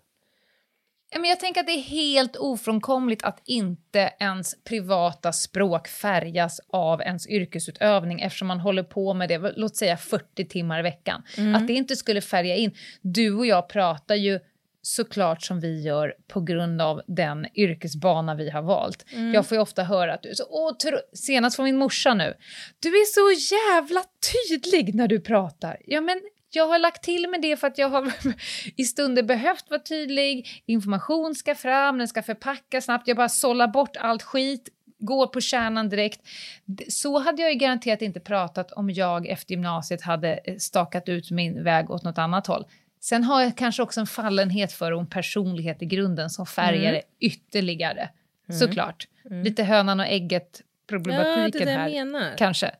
Men 1.18 1.24
jag 1.24 1.40
tänker 1.40 1.60
att 1.60 1.66
det 1.66 1.72
är 1.72 1.82
helt 1.82 2.36
ofrånkomligt 2.36 3.24
att 3.24 3.42
inte 3.44 4.12
ens 4.20 4.64
privata 4.64 5.32
språk 5.32 5.88
färgas 5.88 6.60
av 6.68 7.00
ens 7.00 7.26
yrkesutövning 7.26 8.20
eftersom 8.20 8.48
man 8.48 8.60
håller 8.60 8.82
på 8.82 9.14
med 9.14 9.28
det, 9.28 9.52
låt 9.56 9.76
säga 9.76 9.96
40 9.96 10.44
timmar 10.48 10.80
i 10.80 10.82
veckan. 10.82 11.22
Mm. 11.38 11.54
Att 11.54 11.66
det 11.66 11.72
inte 11.72 11.96
skulle 11.96 12.20
färga 12.20 12.56
in. 12.56 12.74
Du 13.00 13.34
och 13.34 13.46
jag 13.46 13.68
pratar 13.68 14.14
ju 14.14 14.40
såklart 14.86 15.42
som 15.42 15.60
vi 15.60 15.82
gör 15.82 16.14
på 16.28 16.40
grund 16.40 16.82
av 16.82 17.02
den 17.06 17.46
yrkesbana 17.54 18.34
vi 18.34 18.50
har 18.50 18.62
valt. 18.62 19.04
Mm. 19.12 19.34
Jag 19.34 19.46
får 19.46 19.56
ju 19.56 19.62
ofta 19.62 19.84
höra 19.84 20.14
att 20.14 20.22
du 20.22 20.28
är 20.28 20.34
så 20.34 20.44
åh, 20.50 20.72
senast 21.12 21.56
från 21.56 21.64
min 21.64 21.76
morsa 21.76 22.14
nu, 22.14 22.34
du 22.80 22.88
är 22.88 23.04
så 23.04 23.54
jävla 23.54 24.04
tydlig 24.32 24.94
när 24.94 25.08
du 25.08 25.20
pratar. 25.20 25.76
Ja 25.86 26.00
men 26.00 26.20
jag 26.50 26.66
har 26.66 26.78
lagt 26.78 27.04
till 27.04 27.28
med 27.30 27.42
det 27.42 27.56
för 27.56 27.66
att 27.66 27.78
jag 27.78 27.88
har 27.88 28.12
i 28.76 28.84
stunder 28.84 29.22
behövt 29.22 29.70
vara 29.70 29.80
tydlig, 29.80 30.62
information 30.66 31.34
ska 31.34 31.54
fram, 31.54 31.98
den 31.98 32.08
ska 32.08 32.22
förpackas 32.22 32.84
snabbt, 32.84 33.08
jag 33.08 33.16
bara 33.16 33.28
sållar 33.28 33.68
bort 33.68 33.96
allt 33.96 34.22
skit, 34.22 34.68
går 34.98 35.26
på 35.26 35.40
kärnan 35.40 35.88
direkt. 35.88 36.20
Så 36.88 37.18
hade 37.18 37.42
jag 37.42 37.52
ju 37.52 37.58
garanterat 37.58 38.02
inte 38.02 38.20
pratat 38.20 38.72
om 38.72 38.90
jag 38.90 39.26
efter 39.26 39.50
gymnasiet 39.50 40.02
hade 40.02 40.40
eh, 40.44 40.56
stakat 40.56 41.08
ut 41.08 41.30
min 41.30 41.64
väg 41.64 41.90
åt 41.90 42.02
något 42.02 42.18
annat 42.18 42.46
håll. 42.46 42.64
Sen 43.04 43.24
har 43.24 43.42
jag 43.42 43.56
kanske 43.56 43.82
också 43.82 44.00
en 44.00 44.06
fallenhet 44.06 44.72
för 44.72 44.92
en 44.92 45.06
personlighet 45.06 45.82
i 45.82 45.86
grunden 45.86 46.30
som 46.30 46.46
färgar 46.46 46.90
mm. 46.90 46.92
det 46.92 47.26
ytterligare. 47.26 48.10
Mm. 48.48 48.60
Såklart. 48.60 49.08
Mm. 49.30 49.42
Lite 49.42 49.64
hönan 49.64 50.00
och 50.00 50.06
ägget 50.06 50.62
problematiken 50.86 51.68
ja, 51.68 51.78
här. 51.78 52.36
Kanske. 52.38 52.74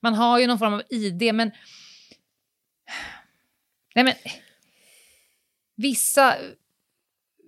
Man 0.00 0.14
har 0.14 0.38
ju 0.38 0.46
någon 0.46 0.58
form 0.58 0.74
av 0.74 0.82
ID, 0.90 1.34
men 1.34 1.50
Nej 3.94 4.04
men... 4.04 4.14
Vissa... 5.76 6.36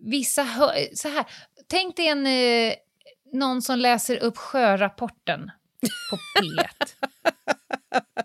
Vissa 0.04 0.42
hör, 0.42 0.94
så 0.94 1.08
här. 1.08 1.24
Tänk 1.66 1.96
dig 1.96 2.08
en, 2.08 2.26
eh, 2.26 2.74
någon 3.32 3.62
som 3.62 3.78
läser 3.78 4.16
upp 4.16 4.36
sjörapporten 4.36 5.50
på 6.10 6.16
P1. 6.40 7.08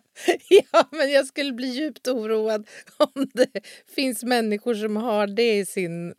ja, 0.50 0.88
men 0.92 1.12
jag 1.12 1.26
skulle 1.26 1.54
bli 1.54 1.68
djupt 1.68 2.08
oroad 2.08 2.68
om 2.98 3.30
det 3.34 3.52
finns 3.96 4.24
människor 4.24 4.76
som 4.76 4.96
har 4.96 5.28
det 5.28 5.58
i 5.58 5.66
sin 5.66 6.13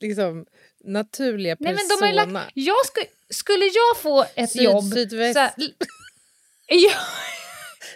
liksom, 0.00 0.46
naturliga 0.84 1.56
persona. 1.56 1.72
Nej, 1.72 1.84
men 1.88 2.10
de 2.12 2.20
har 2.20 2.34
lagt, 2.34 2.50
jag 2.54 2.86
skulle, 2.86 3.06
skulle 3.30 3.64
jag 3.64 4.02
få 4.02 4.24
ett 4.34 4.50
Syd, 4.50 4.62
jobb... 4.62 4.92
Sydväst. 4.92 5.40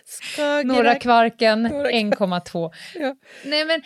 Så 0.04 0.40
ja, 0.42 0.62
några 0.62 0.94
kvarken, 0.94 1.66
1,2. 1.66 2.72
ja. 2.94 3.16
Nej 3.44 3.64
men, 3.64 3.82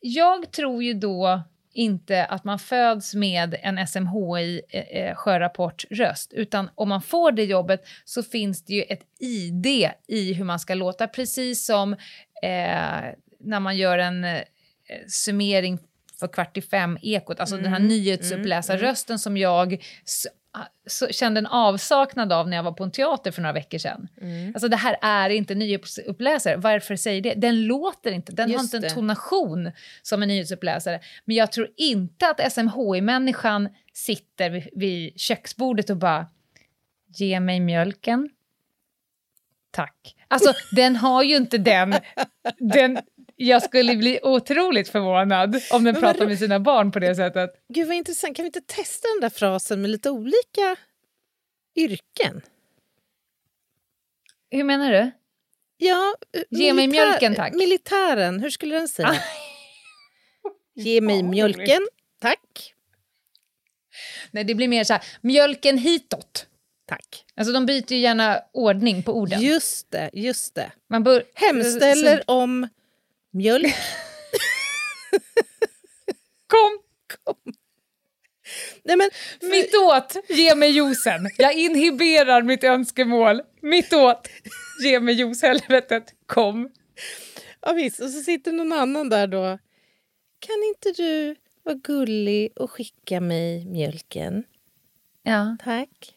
jag 0.00 0.52
tror 0.52 0.82
ju 0.82 0.94
då 0.94 1.42
inte 1.72 2.24
att 2.24 2.44
man 2.44 2.58
föds 2.58 3.14
med 3.14 3.56
en 3.62 3.86
SMHI 3.86 4.60
eh, 4.68 4.80
eh, 4.80 5.16
utan 6.30 6.70
om 6.74 6.88
man 6.88 7.02
får 7.02 7.32
det 7.32 7.44
jobbet 7.44 7.86
så 8.04 8.22
finns 8.22 8.64
det 8.64 8.74
ju 8.74 8.82
ett 8.82 9.02
ID 9.18 9.90
i 10.08 10.32
hur 10.32 10.44
man 10.44 10.58
ska 10.58 10.74
låta, 10.74 11.06
precis 11.06 11.66
som 11.66 11.92
eh, 12.42 13.14
när 13.40 13.60
man 13.60 13.76
gör 13.76 13.98
en 13.98 14.24
eh, 14.24 14.42
summering 15.08 15.78
för 16.20 16.28
kvart 16.28 16.56
i 16.56 16.62
fem-ekot, 16.62 17.40
alltså 17.40 17.54
mm. 17.54 17.62
den 17.62 17.72
här 17.72 17.80
mm, 17.80 17.88
nyhetsuppläsarrösten 17.88 19.14
mm. 19.14 19.18
som 19.18 19.36
jag 19.36 19.82
kände 21.10 21.38
en 21.38 21.46
avsaknad 21.46 22.32
av 22.32 22.48
när 22.48 22.56
jag 22.56 22.64
var 22.64 22.72
på 22.72 22.84
en 22.84 22.90
teater 22.90 23.30
för 23.30 23.42
några 23.42 23.52
veckor 23.52 23.78
sedan. 23.78 24.08
Mm. 24.20 24.54
Alltså 24.54 24.68
det 24.68 24.76
här 24.76 24.96
är 25.02 25.30
inte 25.30 25.54
nyhetsuppläsare. 25.54 26.56
Varför 26.56 26.96
säger 26.96 27.22
det? 27.22 27.34
Den 27.34 27.66
låter 27.66 28.12
inte, 28.12 28.32
den 28.32 28.50
Just 28.50 28.72
har 28.72 28.78
inte 28.78 28.88
en 28.88 28.94
tonation 28.94 29.70
som 30.02 30.22
en 30.22 30.28
nyhetsuppläsare. 30.28 31.00
Men 31.24 31.36
jag 31.36 31.52
tror 31.52 31.68
inte 31.76 32.28
att 32.28 32.52
SMHI-människan 32.52 33.68
sitter 33.92 34.50
vid, 34.50 34.68
vid 34.72 35.20
köksbordet 35.20 35.90
och 35.90 35.96
bara 35.96 36.26
ge 37.06 37.40
mig 37.40 37.60
mjölken. 37.60 38.30
Tack. 39.70 40.16
Alltså, 40.28 40.52
den 40.72 40.96
har 40.96 41.22
ju 41.22 41.36
inte 41.36 41.58
den, 41.58 41.94
den, 42.58 42.98
jag 43.46 43.62
skulle 43.62 43.96
bli 43.96 44.20
otroligt 44.22 44.88
förvånad 44.88 45.62
om 45.72 45.84
den 45.84 45.94
pratar 45.94 46.26
med 46.26 46.38
sina 46.38 46.60
barn 46.60 46.92
på 46.92 46.98
det 46.98 47.14
sättet. 47.14 47.50
Gud 47.68 47.86
vad 47.86 47.96
intressant, 47.96 48.36
kan 48.36 48.42
vi 48.42 48.46
inte 48.46 48.60
testa 48.60 49.08
den 49.08 49.20
där 49.20 49.30
frasen 49.30 49.80
med 49.80 49.90
lite 49.90 50.10
olika 50.10 50.76
yrken? 51.76 52.42
Hur 54.50 54.64
menar 54.64 54.92
du? 54.92 55.10
Ja, 55.76 56.14
Ge 56.50 56.72
mig 56.72 56.88
mjölken 56.88 57.34
tack. 57.34 57.54
Militären, 57.54 58.40
hur 58.40 58.50
skulle 58.50 58.74
den 58.74 58.88
säga? 58.88 59.14
Ge 60.74 61.00
mig 61.00 61.22
mjölken, 61.22 61.86
tack. 62.20 62.74
Nej, 64.30 64.44
det 64.44 64.54
blir 64.54 64.68
mer 64.68 64.84
så 64.84 64.92
här, 64.92 65.02
mjölken 65.20 65.78
hitåt. 65.78 66.46
Tack. 66.86 67.24
Alltså 67.34 67.52
de 67.52 67.66
byter 67.66 67.92
ju 67.92 67.98
gärna 67.98 68.40
ordning 68.52 69.02
på 69.02 69.12
orden. 69.12 69.40
Just 69.40 69.90
det, 69.90 70.10
just 70.12 70.54
det. 70.54 70.72
Man 70.88 71.02
bör, 71.02 71.24
Hemställer 71.34 72.22
om 72.26 72.68
Mjölk. 73.30 73.74
Kom! 76.46 76.78
Kom. 77.24 77.54
Nej, 78.84 78.96
men, 78.96 79.10
Mitt 79.50 79.74
åt, 79.74 80.16
ge 80.28 80.54
mig 80.54 80.70
juicen. 80.70 81.30
Jag 81.38 81.54
inhiberar 81.54 82.42
mitt 82.42 82.64
önskemål. 82.64 83.42
Mitt 83.62 83.92
åt, 83.92 84.28
ge 84.82 85.00
mig 85.00 85.14
juice, 85.14 85.42
helvetet. 85.42 86.14
Kom. 86.26 86.70
Ja, 87.60 87.72
visst. 87.72 88.00
Och 88.00 88.10
så 88.10 88.20
sitter 88.20 88.52
någon 88.52 88.72
annan 88.72 89.08
där 89.08 89.26
då. 89.26 89.58
Kan 90.38 90.62
inte 90.68 91.02
du 91.02 91.36
vara 91.62 91.74
gullig 91.74 92.52
och 92.56 92.70
skicka 92.70 93.20
mig 93.20 93.66
mjölken? 93.66 94.44
Ja. 95.22 95.56
Tack. 95.64 96.14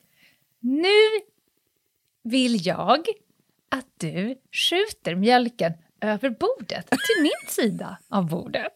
Nu 0.59 1.01
vill 2.23 2.67
jag 2.67 3.07
att 3.69 3.87
du 3.97 4.35
skjuter 4.51 5.15
mjölken 5.15 5.73
över 6.03 6.29
bordet, 6.29 6.89
till 6.89 7.23
min 7.23 7.49
sida 7.49 7.97
av 8.09 8.29
bordet. 8.29 8.73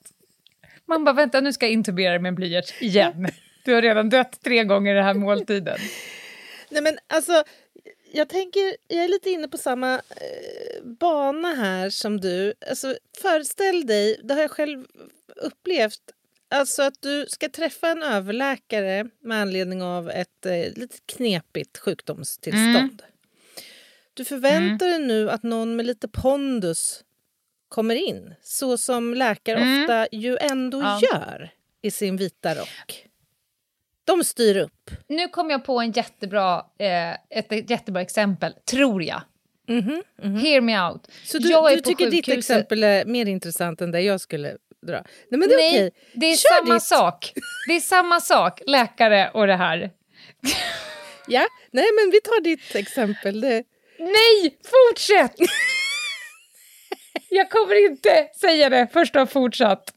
Man 0.86 1.04
bara, 1.04 1.14
vänta 1.14 1.42
nu 1.42 1.54
ska 1.54 1.66
jag 1.66 1.74
intubera 1.74 2.12
dig 2.12 2.20
med 2.20 2.30
en 2.30 2.36
blyerts 2.36 2.82
igen. 2.82 3.28
Du 3.66 3.74
har 3.74 3.82
redan 3.82 4.10
dött 4.10 4.40
tre 4.44 4.64
gånger 4.64 4.92
i 4.92 4.96
den 4.96 5.04
här 5.04 5.14
måltiden. 5.14 5.78
Nej 6.70 6.82
men 6.82 6.98
alltså, 7.08 7.44
jag 8.12 8.30
tänker, 8.30 8.76
jag 8.88 9.04
är 9.04 9.08
lite 9.08 9.30
inne 9.30 9.48
på 9.48 9.58
samma 9.58 9.94
eh, 9.96 10.84
bana 10.84 11.54
här 11.54 11.90
som 11.90 12.22
du. 12.22 12.54
Alltså, 12.70 12.96
föreställ 13.22 13.88
dig, 13.88 14.20
det 14.24 14.34
har 14.34 14.42
jag 14.42 14.52
själv 14.52 14.86
upplevt, 15.36 16.02
alltså 16.50 16.84
att 16.84 17.02
du 17.02 17.26
ska 17.30 17.50
träffa 17.50 17.88
en 17.88 18.04
överläkare 18.04 19.10
med 19.20 19.42
anledning 19.42 19.82
av 19.82 20.10
ett 20.10 20.46
eh, 20.46 20.74
lite 20.76 20.98
knepigt 21.06 21.78
sjukdomstillstånd. 21.78 23.02
Mm. 23.02 23.14
Du 24.14 24.26
förväntar 24.26 24.88
dig 24.88 25.00
nu 25.00 25.30
att 25.30 25.44
någon 25.44 25.76
med 25.76 25.86
lite 25.86 26.08
pondus 26.08 27.04
kommer 27.70 27.96
in, 27.96 28.34
så 28.42 28.78
som 28.78 29.14
läkare 29.14 29.58
mm. 29.58 29.82
ofta 29.82 30.08
ju 30.12 30.38
ändå 30.38 30.82
ja. 30.82 31.00
gör 31.02 31.52
i 31.82 31.92
sin 31.92 32.18
vita 32.18 32.56
rock. 32.56 33.06
De 34.06 34.24
styr 34.24 34.58
upp. 34.58 34.92
Nu 35.08 35.28
kom 35.28 35.50
jag 35.50 35.66
på 35.66 35.80
en 35.80 35.92
jättebra, 35.92 36.66
eh, 36.80 37.12
ett, 37.30 37.70
jättebra 37.70 38.02
exempel, 38.02 38.54
tror 38.54 39.04
jag. 39.04 39.22
Mm 39.70 39.82
-hmm, 39.82 40.04
mm 40.22 40.36
-hmm. 40.36 40.40
Hear 40.40 40.62
me 40.62 40.82
out. 40.82 41.08
Så 41.24 41.38
du, 41.38 41.48
du 41.50 41.82
tycker 41.82 42.06
sjukhuset. 42.06 42.12
ditt 42.12 42.28
exempel 42.28 42.84
är 42.84 43.06
mer 43.06 43.26
intressant 43.26 43.82
än 43.82 43.92
det 43.92 44.02
jag 44.02 44.22
skulle 44.22 44.58
dra? 44.88 45.04
Nej, 45.30 45.40
men 45.40 45.50
det 45.50 45.56
är 45.56 45.58
Nej, 45.58 45.74
okej. 45.74 45.92
det 46.14 46.26
är 46.26 46.36
Kör 46.36 46.56
samma 46.56 46.74
ditt. 46.74 46.84
sak. 46.84 47.34
Det 47.68 47.76
är 47.76 47.80
samma 47.80 48.22
sak, 48.22 48.62
läkare 48.66 49.32
och 49.34 49.48
det 49.48 49.56
här. 49.56 49.92
ja, 51.28 51.48
nej 51.72 51.86
men 51.96 52.12
vi 52.12 52.22
tar 52.22 52.42
ditt 52.42 52.76
exempel. 52.76 53.42
Det... 53.42 53.64
Nej, 54.00 54.58
fortsätt! 54.64 55.36
Jag 57.30 57.50
kommer 57.50 57.86
inte 57.86 58.30
säga 58.36 58.70
det 58.70 58.88
först 58.94 59.14
du 59.14 59.20
har 59.20 59.26
fortsatt. 59.26 59.94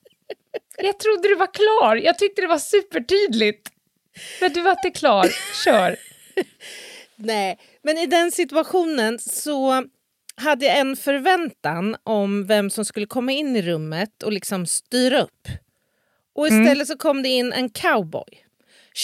Jag 0.79 0.99
trodde 0.99 1.29
du 1.29 1.35
var 1.35 1.55
klar. 1.55 1.97
Jag 1.97 2.19
tyckte 2.19 2.43
det 2.43 2.49
var 2.49 2.59
supertydligt. 2.59 3.69
Men 4.41 4.53
du 4.53 4.61
var 4.61 4.71
inte 4.71 4.99
klar. 4.99 5.27
Kör. 5.65 5.97
Nej, 7.17 7.59
men 7.83 7.99
i 7.99 8.07
den 8.07 8.33
situationen 8.33 9.19
så 9.19 9.85
hade 10.37 10.67
jag 10.67 10.79
en 10.79 10.97
förväntan 10.97 11.97
om 12.05 12.47
vem 12.47 12.71
som 12.71 12.85
skulle 12.85 13.07
komma 13.07 13.33
in 13.33 13.57
i 13.57 13.63
rummet 13.63 14.23
och 14.23 14.33
liksom 14.33 14.67
styra 14.67 15.21
upp. 15.21 15.49
Och 16.35 16.47
istället 16.47 16.75
mm. 16.75 16.87
så 16.87 16.97
kom 16.97 17.23
det 17.23 17.29
in 17.29 17.53
en 17.53 17.71
cowboy. 17.71 18.45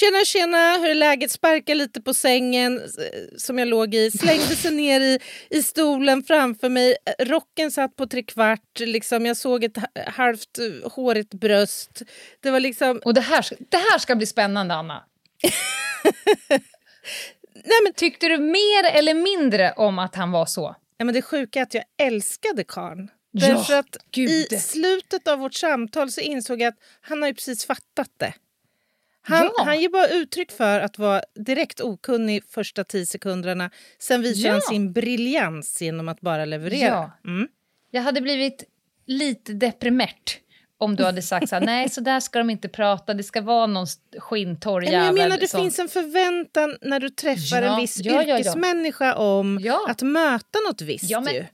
Tjena 0.00 0.24
tjena, 0.24 0.76
hur 0.76 0.90
är 0.90 0.94
läget? 0.94 1.30
Sparkar 1.30 1.74
lite 1.74 2.02
på 2.02 2.14
sängen 2.14 2.78
eh, 2.78 3.36
som 3.36 3.58
jag 3.58 3.68
låg 3.68 3.94
i. 3.94 4.10
Slängde 4.10 4.56
sig 4.56 4.70
ner 4.70 5.00
i, 5.00 5.18
i 5.50 5.62
stolen 5.62 6.22
framför 6.22 6.68
mig. 6.68 6.96
Rocken 7.18 7.70
satt 7.70 7.96
på 7.96 8.06
trekvart. 8.06 8.78
Liksom, 8.78 9.26
jag 9.26 9.36
såg 9.36 9.64
ett 9.64 9.76
halvt 10.06 10.58
eh, 10.58 10.90
hårigt 10.92 11.34
bröst. 11.34 12.02
Det 12.40 12.50
var 12.50 12.60
liksom... 12.60 13.00
Och 13.04 13.14
det 13.14 13.20
här, 13.20 13.46
det 13.70 13.76
här 13.76 13.98
ska 13.98 14.16
bli 14.16 14.26
spännande, 14.26 14.74
Anna. 14.74 15.04
Nej, 17.54 17.78
men... 17.84 17.92
Tyckte 17.92 18.28
du 18.28 18.38
mer 18.38 18.84
eller 18.84 19.14
mindre 19.14 19.72
om 19.72 19.98
att 19.98 20.14
han 20.14 20.30
var 20.30 20.46
så? 20.46 20.76
Ja, 20.98 21.04
men 21.04 21.14
det 21.14 21.22
sjuka 21.22 21.58
är 21.58 21.62
att 21.62 21.74
jag 21.74 21.84
älskade 21.98 22.64
karln. 22.64 23.10
Ja, 23.30 23.48
Därför 23.48 23.74
att 23.74 23.96
Gud. 24.10 24.30
i 24.30 24.56
slutet 24.56 25.28
av 25.28 25.38
vårt 25.38 25.54
samtal 25.54 26.10
så 26.10 26.20
insåg 26.20 26.60
jag 26.60 26.68
att 26.68 26.78
han 27.00 27.22
har 27.22 27.28
ju 27.28 27.34
precis 27.34 27.66
fattat 27.66 28.10
det. 28.16 28.34
Han, 29.28 29.50
ja. 29.56 29.64
han 29.64 29.80
ger 29.80 29.88
bara 29.88 30.08
uttryck 30.08 30.52
för 30.52 30.80
att 30.80 30.98
vara 30.98 31.22
direkt 31.34 31.80
okunnig 31.80 32.44
första 32.44 32.84
tio 32.84 33.06
sekunderna. 33.06 33.70
Sen 33.98 34.22
visar 34.22 34.48
ja. 34.48 34.52
han 34.52 34.62
sin 34.62 34.92
briljans 34.92 35.82
genom 35.82 36.08
att 36.08 36.20
bara 36.20 36.44
leverera. 36.44 37.10
Ja. 37.22 37.30
Mm. 37.30 37.48
Jag 37.90 38.02
hade 38.02 38.20
blivit 38.20 38.64
lite 39.06 39.52
deprimärt 39.52 40.40
om 40.78 40.96
du 40.96 41.04
hade 41.04 41.22
sagt 41.22 41.48
så 41.48 41.54
här, 41.54 41.66
nej 41.66 41.88
så 41.88 42.00
där 42.00 42.20
ska 42.20 42.38
de 42.38 42.50
inte 42.50 42.68
prata, 42.68 43.14
det 43.14 43.22
ska 43.22 43.40
vara 43.40 43.66
någon 43.66 43.86
skinntorr 44.18 44.82
jävel. 44.82 45.06
Jag 45.06 45.14
menar 45.14 45.38
det 45.38 45.48
som... 45.48 45.60
finns 45.60 45.78
en 45.78 45.88
förväntan 45.88 46.76
när 46.80 47.00
du 47.00 47.10
träffar 47.10 47.62
ja, 47.62 47.74
en 47.74 47.80
viss 47.80 48.00
ja, 48.00 48.22
yrkesmänniska 48.22 49.14
om 49.14 49.72
att 49.88 50.02
möta 50.02 50.58
något 50.68 50.82
visst. 50.82 51.10
Ja, 51.10 51.20
men, 51.20 51.34
ju. 51.34 51.44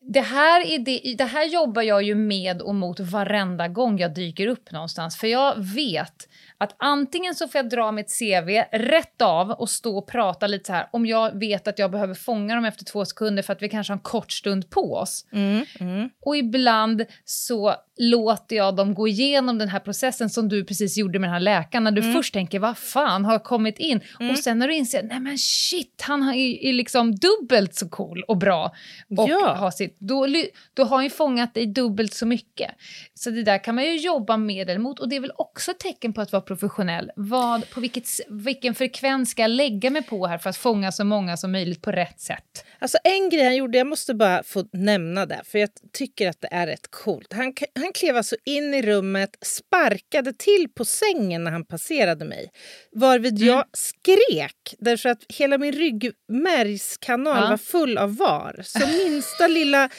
Det 0.00 0.20
här, 0.20 0.66
är 0.66 0.78
det, 0.78 1.14
det 1.18 1.24
här 1.24 1.44
jobbar 1.44 1.82
jag 1.82 2.02
ju 2.02 2.14
med 2.14 2.62
och 2.62 2.74
mot 2.74 3.00
varenda 3.00 3.68
gång 3.68 3.98
jag 3.98 4.14
dyker 4.14 4.46
upp 4.46 4.70
någonstans. 4.70 5.16
För 5.16 5.26
jag 5.26 5.54
vet 5.74 6.28
att 6.58 6.74
antingen 6.78 7.34
så 7.34 7.48
får 7.48 7.58
jag 7.58 7.68
dra 7.70 7.92
mitt 7.92 8.18
CV 8.18 8.48
rätt 8.72 9.22
av 9.22 9.50
och 9.50 9.70
stå 9.70 9.98
och 9.98 10.06
prata 10.06 10.46
lite 10.46 10.66
så 10.66 10.72
här 10.72 10.86
om 10.92 11.06
jag 11.06 11.38
vet 11.38 11.68
att 11.68 11.78
jag 11.78 11.90
behöver 11.90 12.14
fånga 12.14 12.54
dem 12.54 12.64
efter 12.64 12.84
två 12.84 13.04
sekunder 13.04 13.42
för 13.42 13.52
att 13.52 13.62
vi 13.62 13.68
kanske 13.68 13.92
har 13.92 13.96
en 13.96 14.02
kort 14.02 14.32
stund 14.32 14.70
på 14.70 14.94
oss. 14.94 15.26
Mm, 15.32 15.64
mm. 15.80 16.10
Och 16.20 16.36
ibland 16.36 17.04
så 17.24 17.74
låter 17.98 18.56
jag 18.56 18.76
dem 18.76 18.94
gå 18.94 19.08
igenom 19.08 19.58
den 19.58 19.68
här 19.68 19.80
processen 19.80 20.30
som 20.30 20.48
du 20.48 20.64
precis 20.64 20.96
gjorde 20.96 21.18
med 21.18 21.28
den 21.28 21.32
här 21.32 21.40
läkaren. 21.40 21.84
När 21.84 21.90
du 21.90 22.02
mm. 22.02 22.14
först 22.14 22.34
tänker 22.34 22.58
vad 22.58 22.78
fan 22.78 23.24
har 23.24 23.38
kommit 23.38 23.78
in? 23.78 24.00
Mm. 24.20 24.32
Och 24.32 24.38
sen 24.38 24.58
när 24.58 24.68
du 24.68 24.74
inser 24.74 25.02
nej 25.02 25.20
men 25.20 25.38
shit, 25.38 26.02
han 26.06 26.22
är, 26.22 26.64
är 26.64 26.72
liksom 26.72 27.14
dubbelt 27.14 27.74
så 27.74 27.88
cool 27.88 28.24
och 28.28 28.36
bra. 28.36 28.74
Och 29.18 29.28
ja. 29.28 29.54
har 29.54 29.70
sitt, 29.70 29.96
då, 29.98 30.26
då 30.74 30.84
har 30.84 30.96
han 30.96 31.04
ju 31.04 31.10
fångat 31.10 31.54
dig 31.54 31.66
dubbelt 31.66 32.14
så 32.14 32.26
mycket. 32.26 32.70
Så 33.18 33.30
det 33.30 33.42
där 33.42 33.64
kan 33.64 33.74
man 33.74 33.84
ju 33.84 33.96
jobba 33.96 34.36
med 34.36 34.70
eller 34.70 34.80
mot. 34.80 35.00
Och 35.00 35.08
det 35.08 35.16
är 35.16 35.20
väl 35.20 35.32
också 35.36 35.70
ett 35.70 35.78
tecken 35.78 36.12
på 36.12 36.20
att 36.20 36.32
vara 36.32 36.42
professionell. 36.42 37.10
Vad, 37.16 37.70
på 37.70 37.80
vilket, 37.80 38.08
vilken 38.28 38.74
frekvens 38.74 39.30
ska 39.30 39.42
jag 39.42 39.50
lägga 39.50 39.90
mig 39.90 40.02
på 40.02 40.26
här 40.26 40.38
för 40.38 40.50
att 40.50 40.56
fånga 40.56 40.92
så 40.92 41.04
många 41.04 41.36
som 41.36 41.52
möjligt 41.52 41.82
på 41.82 41.92
rätt 41.92 42.20
sätt? 42.20 42.64
Alltså 42.78 42.98
en 43.04 43.30
grej 43.30 43.44
han 43.44 43.56
gjorde, 43.56 43.78
jag 43.78 43.86
måste 43.86 44.14
bara 44.14 44.42
få 44.42 44.64
nämna 44.72 45.26
det, 45.26 45.40
för 45.44 45.58
jag 45.58 45.70
tycker 45.92 46.28
att 46.28 46.40
det 46.40 46.48
är 46.50 46.66
rätt 46.66 46.90
coolt. 46.90 47.32
Han, 47.32 47.54
han 47.74 47.92
klev 47.92 48.16
alltså 48.16 48.36
in 48.44 48.74
i 48.74 48.82
rummet, 48.82 49.30
sparkade 49.42 50.32
till 50.32 50.68
på 50.74 50.84
sängen 50.84 51.44
när 51.44 51.50
han 51.50 51.64
passerade 51.64 52.24
mig. 52.24 52.50
Varvid 52.92 53.36
mm. 53.42 53.48
jag 53.48 53.64
skrek, 53.72 54.74
därför 54.78 55.08
att 55.08 55.24
hela 55.28 55.58
min 55.58 55.72
ryggmärgskanal 55.72 57.42
ja. 57.42 57.50
var 57.50 57.56
full 57.56 57.98
av 57.98 58.16
var. 58.16 58.60
Så 58.64 58.86
minsta 58.86 59.46
lilla 59.46 59.90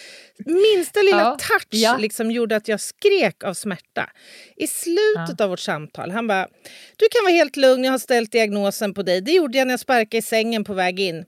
minsta 0.45 1.01
lilla 1.01 1.19
ja. 1.19 1.37
touch 1.39 1.67
ja. 1.69 1.97
Liksom 1.97 2.31
gjorde 2.31 2.55
att 2.55 2.67
jag 2.67 2.79
skrek 2.79 3.43
av 3.43 3.53
smärta. 3.53 4.09
I 4.55 4.67
slutet 4.67 5.35
ja. 5.37 5.43
av 5.43 5.49
vårt 5.49 5.59
samtal, 5.59 6.11
han 6.11 6.27
bara 6.27 6.47
“Du 6.95 7.07
kan 7.11 7.23
vara 7.23 7.33
helt 7.33 7.57
lugn, 7.57 7.83
jag 7.83 7.91
har 7.91 7.99
ställt 7.99 8.31
diagnosen 8.31 8.93
på 8.93 9.03
dig. 9.03 9.21
Det 9.21 9.31
gjorde 9.31 9.57
jag 9.57 9.67
när 9.67 9.73
jag 9.73 9.79
sparkade 9.79 10.17
i 10.17 10.21
sängen 10.21 10.63
på 10.63 10.73
väg 10.73 10.99
in. 10.99 11.25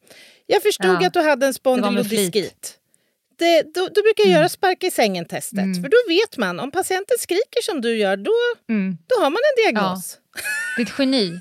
Jag 0.47 0.63
förstod 0.63 1.04
att 1.04 1.13
du 1.13 1.19
hade 1.19 1.45
en 1.45 1.54
spondylodiskit. 1.54 2.78
Det, 3.41 3.62
då, 3.62 3.88
då, 3.88 4.02
brukar 4.02 4.24
jag 4.24 4.28
mm. 4.28 4.38
göra 4.38 4.50
sparka 4.50 4.88
i 4.88 4.91
sängen-testet. 4.91 5.60
Mm. 5.60 5.84
För 5.84 5.89
då 5.89 5.97
vet 6.08 6.38
man, 6.38 6.60
om 6.60 6.71
patienten 6.71 7.17
skriker 7.19 7.62
som 7.62 7.82
du 7.82 7.97
gör, 7.97 8.17
då, 8.17 8.32
mm. 8.69 8.97
då 9.08 9.24
har 9.24 9.30
man 9.30 9.39
en 9.50 9.63
diagnos. 9.63 10.17
Ja. 10.34 10.41
Det 10.78 10.82
är 10.82 10.86
ett 10.86 11.00
geni. 11.00 11.39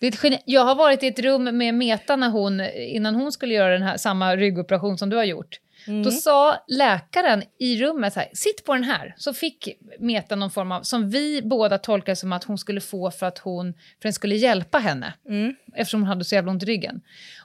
Det 0.00 0.06
är 0.06 0.12
ett 0.12 0.24
geni. 0.24 0.38
Jag 0.44 0.64
har 0.64 0.74
varit 0.74 1.02
i 1.02 1.06
ett 1.06 1.18
rum 1.18 1.44
med 1.44 1.74
Meta 1.74 2.16
när 2.16 2.28
hon, 2.30 2.60
innan 2.74 3.14
hon 3.14 3.32
skulle 3.32 3.54
göra 3.54 3.72
den 3.72 3.82
här, 3.82 3.96
samma 3.96 4.36
ryggoperation 4.36 4.98
som 4.98 5.10
du 5.10 5.16
har 5.16 5.24
gjort. 5.24 5.58
Mm. 5.86 6.02
Då 6.02 6.10
sa 6.10 6.64
läkaren 6.68 7.42
i 7.58 7.82
rummet 7.82 8.12
så 8.12 8.20
här, 8.20 8.28
sitt 8.32 8.64
på 8.64 8.74
den 8.74 8.84
här. 8.84 9.14
Så 9.18 9.34
fick 9.34 9.68
Meta 9.98 10.36
någon 10.36 10.50
form 10.50 10.72
av, 10.72 10.82
som 10.82 11.10
vi 11.10 11.42
båda 11.42 11.78
tolkade 11.78 12.16
som 12.16 12.32
att 12.32 12.44
hon 12.44 12.58
skulle 12.58 12.80
få 12.80 13.10
för 13.10 13.26
att 13.26 13.38
hon, 13.38 13.72
för 13.72 14.02
den 14.02 14.12
skulle 14.12 14.34
hjälpa 14.34 14.78
henne. 14.78 15.14
Mm. 15.28 15.54
Eftersom 15.74 16.00
hon 16.00 16.08
hade 16.08 16.24
så 16.24 16.34
jävla 16.34 16.50
ont 16.50 16.62
i 16.62 16.66
ryggen. 16.66 17.00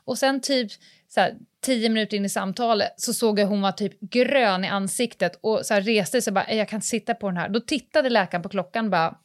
Och 0.05 0.17
sen 0.17 0.41
typ 0.41 0.71
så 1.07 1.19
här, 1.19 1.35
tio 1.61 1.89
minuter 1.89 2.17
in 2.17 2.25
i 2.25 2.29
samtalet 2.29 2.93
så 2.97 3.13
såg 3.13 3.39
jag 3.39 3.47
hon 3.47 3.61
var 3.61 3.71
typ 3.71 3.99
grön 3.99 4.65
i 4.65 4.67
ansiktet 4.67 5.39
och 5.41 5.65
så 5.65 5.73
här, 5.73 5.81
reste 5.81 6.21
sig 6.21 6.33
bara, 6.33 6.53
jag 6.53 6.69
kan 6.69 6.81
sitta 6.81 7.13
på 7.13 7.27
den 7.27 7.37
här. 7.37 7.49
Då 7.49 7.59
tittade 7.59 8.09
läkaren 8.09 8.43
på 8.43 8.49
klockan 8.49 8.89
bara, 8.89 9.15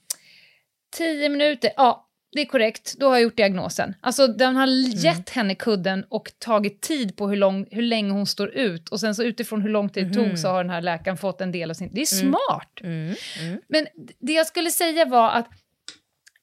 tio 0.97 1.29
minuter, 1.29 1.71
ja 1.77 2.09
det 2.33 2.41
är 2.41 2.47
korrekt, 2.47 2.95
då 2.99 3.07
har 3.07 3.15
jag 3.15 3.23
gjort 3.23 3.37
diagnosen. 3.37 3.95
Alltså 4.01 4.27
den 4.27 4.57
har 4.57 4.67
mm. 4.67 4.91
gett 4.91 5.31
henne 5.31 5.55
kudden 5.55 6.05
och 6.09 6.33
tagit 6.39 6.81
tid 6.81 7.17
på 7.17 7.29
hur, 7.29 7.37
lång, 7.37 7.67
hur 7.71 7.83
länge 7.83 8.13
hon 8.13 8.27
står 8.27 8.49
ut. 8.49 8.89
Och 8.89 9.01
sen 9.01 9.15
så 9.15 9.23
utifrån 9.23 9.63
hur 9.63 9.69
lång 9.69 9.89
tid 9.89 10.07
det 10.09 10.19
mm. 10.19 10.29
tog 10.29 10.39
så 10.39 10.49
har 10.49 10.65
den 10.65 10.71
här 10.71 10.81
läkaren 10.81 11.17
fått 11.17 11.41
en 11.41 11.53
del 11.53 11.71
av 11.71 11.75
sin... 11.75 11.91
Det 11.93 12.01
är 12.01 12.21
mm. 12.21 12.33
smart! 12.33 12.81
Mm. 12.81 13.15
Mm. 13.41 13.61
Men 13.69 13.87
det 14.19 14.33
jag 14.33 14.47
skulle 14.47 14.71
säga 14.71 15.05
var 15.05 15.31
att 15.31 15.49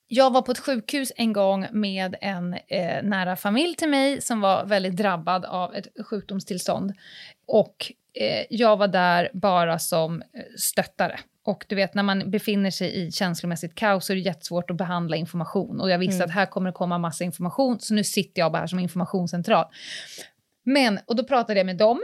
jag 0.07 0.33
var 0.33 0.41
på 0.41 0.51
ett 0.51 0.59
sjukhus 0.59 1.11
en 1.15 1.33
gång 1.33 1.67
med 1.71 2.15
en 2.21 2.53
eh, 2.53 3.03
nära 3.03 3.35
familj 3.35 3.75
till 3.75 3.89
mig 3.89 4.21
som 4.21 4.41
var 4.41 4.65
väldigt 4.65 4.95
drabbad 4.95 5.45
av 5.45 5.75
ett 5.75 5.87
sjukdomstillstånd. 6.05 6.93
Och 7.47 7.91
eh, 8.13 8.45
jag 8.49 8.77
var 8.77 8.87
där 8.87 9.29
bara 9.33 9.79
som 9.79 10.21
eh, 10.21 10.27
stöttare. 10.57 11.19
Och 11.49 11.65
du 11.67 11.75
vet, 11.75 11.93
när 11.93 12.03
man 12.03 12.31
befinner 12.31 12.71
sig 12.71 12.95
i 12.95 13.11
känslomässigt 13.11 13.75
kaos 13.75 14.05
så 14.05 14.13
är 14.13 14.15
det 14.15 14.21
jättesvårt 14.21 14.69
att 14.69 14.77
behandla 14.77 15.15
information. 15.15 15.81
Och 15.81 15.89
jag 15.89 15.99
visste 15.99 16.15
mm. 16.15 16.25
att 16.25 16.31
här 16.31 16.45
kommer 16.45 16.69
det 16.69 16.73
komma 16.73 16.97
massa 16.97 17.23
information, 17.23 17.79
så 17.79 17.93
nu 17.93 18.03
sitter 18.03 18.41
jag 18.41 18.51
bara 18.51 18.59
här 18.59 18.67
som 18.67 18.79
informationscentral. 18.79 19.65
Men, 20.63 20.99
och 21.05 21.15
då 21.15 21.23
pratade 21.23 21.59
jag 21.59 21.65
med 21.65 21.77
dem, 21.77 22.01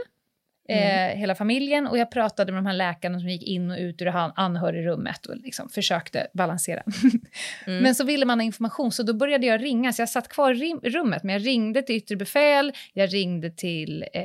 Mm. 0.68 1.10
Eh, 1.10 1.18
hela 1.18 1.34
familjen. 1.34 1.86
Och 1.86 1.98
jag 1.98 2.10
pratade 2.10 2.52
med 2.52 2.58
de 2.58 2.66
här 2.66 2.74
läkarna 2.74 3.20
som 3.20 3.28
gick 3.28 3.42
in 3.42 3.70
och 3.70 3.78
ut 3.78 4.02
ur 4.02 4.12
anhörigrummet 4.36 5.26
och 5.26 5.36
liksom 5.36 5.68
försökte 5.68 6.26
balansera. 6.32 6.82
mm. 7.66 7.82
Men 7.82 7.94
så 7.94 8.04
ville 8.04 8.26
man 8.26 8.40
ha 8.40 8.44
information, 8.44 8.92
så 8.92 9.02
då 9.02 9.14
började 9.14 9.46
jag 9.46 9.62
ringa. 9.62 9.92
Så 9.92 10.02
jag 10.02 10.08
satt 10.08 10.28
kvar 10.28 10.52
i 10.52 10.74
rummet, 10.82 11.22
men 11.22 11.32
jag 11.32 11.46
ringde 11.46 11.82
till 11.82 11.96
yttre 11.96 12.16
befäl, 12.16 12.72
jag 12.92 13.14
ringde 13.14 13.50
till 13.50 14.04
eh, 14.12 14.22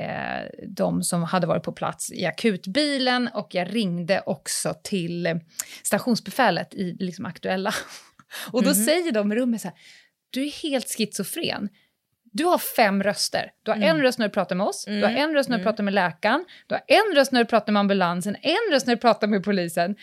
de 0.68 1.02
som 1.02 1.22
hade 1.22 1.46
varit 1.46 1.62
på 1.62 1.72
plats 1.72 2.12
i 2.12 2.26
akutbilen 2.26 3.28
och 3.34 3.54
jag 3.54 3.74
ringde 3.74 4.22
också 4.26 4.74
till 4.82 5.26
eh, 5.26 5.36
stationsbefälet 5.82 6.74
i 6.74 6.96
liksom, 6.98 7.26
aktuella. 7.26 7.74
och 8.52 8.62
då 8.62 8.70
mm. 8.70 8.84
säger 8.84 9.12
de 9.12 9.32
i 9.32 9.34
rummet 9.34 9.60
så 9.60 9.68
här, 9.68 9.76
du 10.30 10.46
är 10.46 10.62
helt 10.62 10.96
schizofren. 10.96 11.68
Du 12.32 12.44
har 12.44 12.58
fem 12.58 13.02
röster. 13.02 13.50
Du 13.62 13.70
har 13.70 13.76
mm. 13.76 13.88
en 13.88 14.02
röst 14.02 14.18
när 14.18 14.28
du 14.28 14.32
pratar 14.32 14.56
med 14.56 14.66
oss, 14.66 14.86
mm. 14.86 15.00
du 15.00 15.06
har 15.06 15.12
en 15.12 15.34
röst 15.34 15.48
när 15.48 15.56
du 15.56 15.62
mm. 15.62 15.72
pratar 15.72 15.84
med 15.84 15.94
läkaren, 15.94 16.44
du 16.66 16.74
har 16.74 16.82
en 16.86 17.16
röst 17.16 17.32
när 17.32 17.40
du 17.40 17.46
pratar 17.46 17.72
med 17.72 17.80
ambulansen, 17.80 18.36
en 18.42 18.72
röst 18.72 18.86
när 18.86 18.94
du 18.94 19.00
pratar 19.00 19.26
med 19.26 19.44
polisen. 19.44 19.96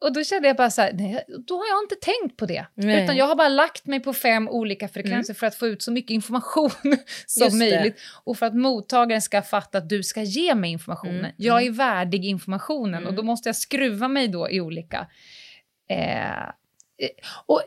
Och 0.00 0.12
då 0.12 0.24
kände 0.24 0.48
jag 0.48 0.56
bara 0.56 0.70
så 0.70 0.82
här, 0.82 0.92
nej, 0.92 1.24
då 1.46 1.56
har 1.56 1.66
jag 1.66 1.84
inte 1.84 1.94
tänkt 1.94 2.36
på 2.36 2.46
det. 2.46 2.66
Nej. 2.74 3.04
Utan 3.04 3.16
jag 3.16 3.26
har 3.26 3.36
bara 3.36 3.48
lagt 3.48 3.86
mig 3.86 4.00
på 4.00 4.12
fem 4.12 4.48
olika 4.48 4.88
frekvenser 4.88 5.32
mm. 5.32 5.38
för 5.38 5.46
att 5.46 5.54
få 5.54 5.66
ut 5.66 5.82
så 5.82 5.92
mycket 5.92 6.10
information 6.10 6.70
som 7.26 7.44
Just 7.44 7.56
möjligt. 7.56 7.96
Det. 7.96 8.02
Och 8.24 8.38
för 8.38 8.46
att 8.46 8.54
mottagaren 8.54 9.22
ska 9.22 9.42
fatta 9.42 9.78
att 9.78 9.88
du 9.88 10.02
ska 10.02 10.22
ge 10.22 10.54
mig 10.54 10.70
informationen. 10.70 11.18
Mm. 11.18 11.32
Jag 11.36 11.66
är 11.66 11.70
värdig 11.70 12.24
informationen 12.24 13.06
och 13.06 13.14
då 13.14 13.22
måste 13.22 13.48
jag 13.48 13.56
skruva 13.56 14.08
mig 14.08 14.28
då 14.28 14.50
i 14.50 14.60
olika... 14.60 15.06
Eh, 15.90 16.42
eh 16.42 16.48
och 17.46 17.62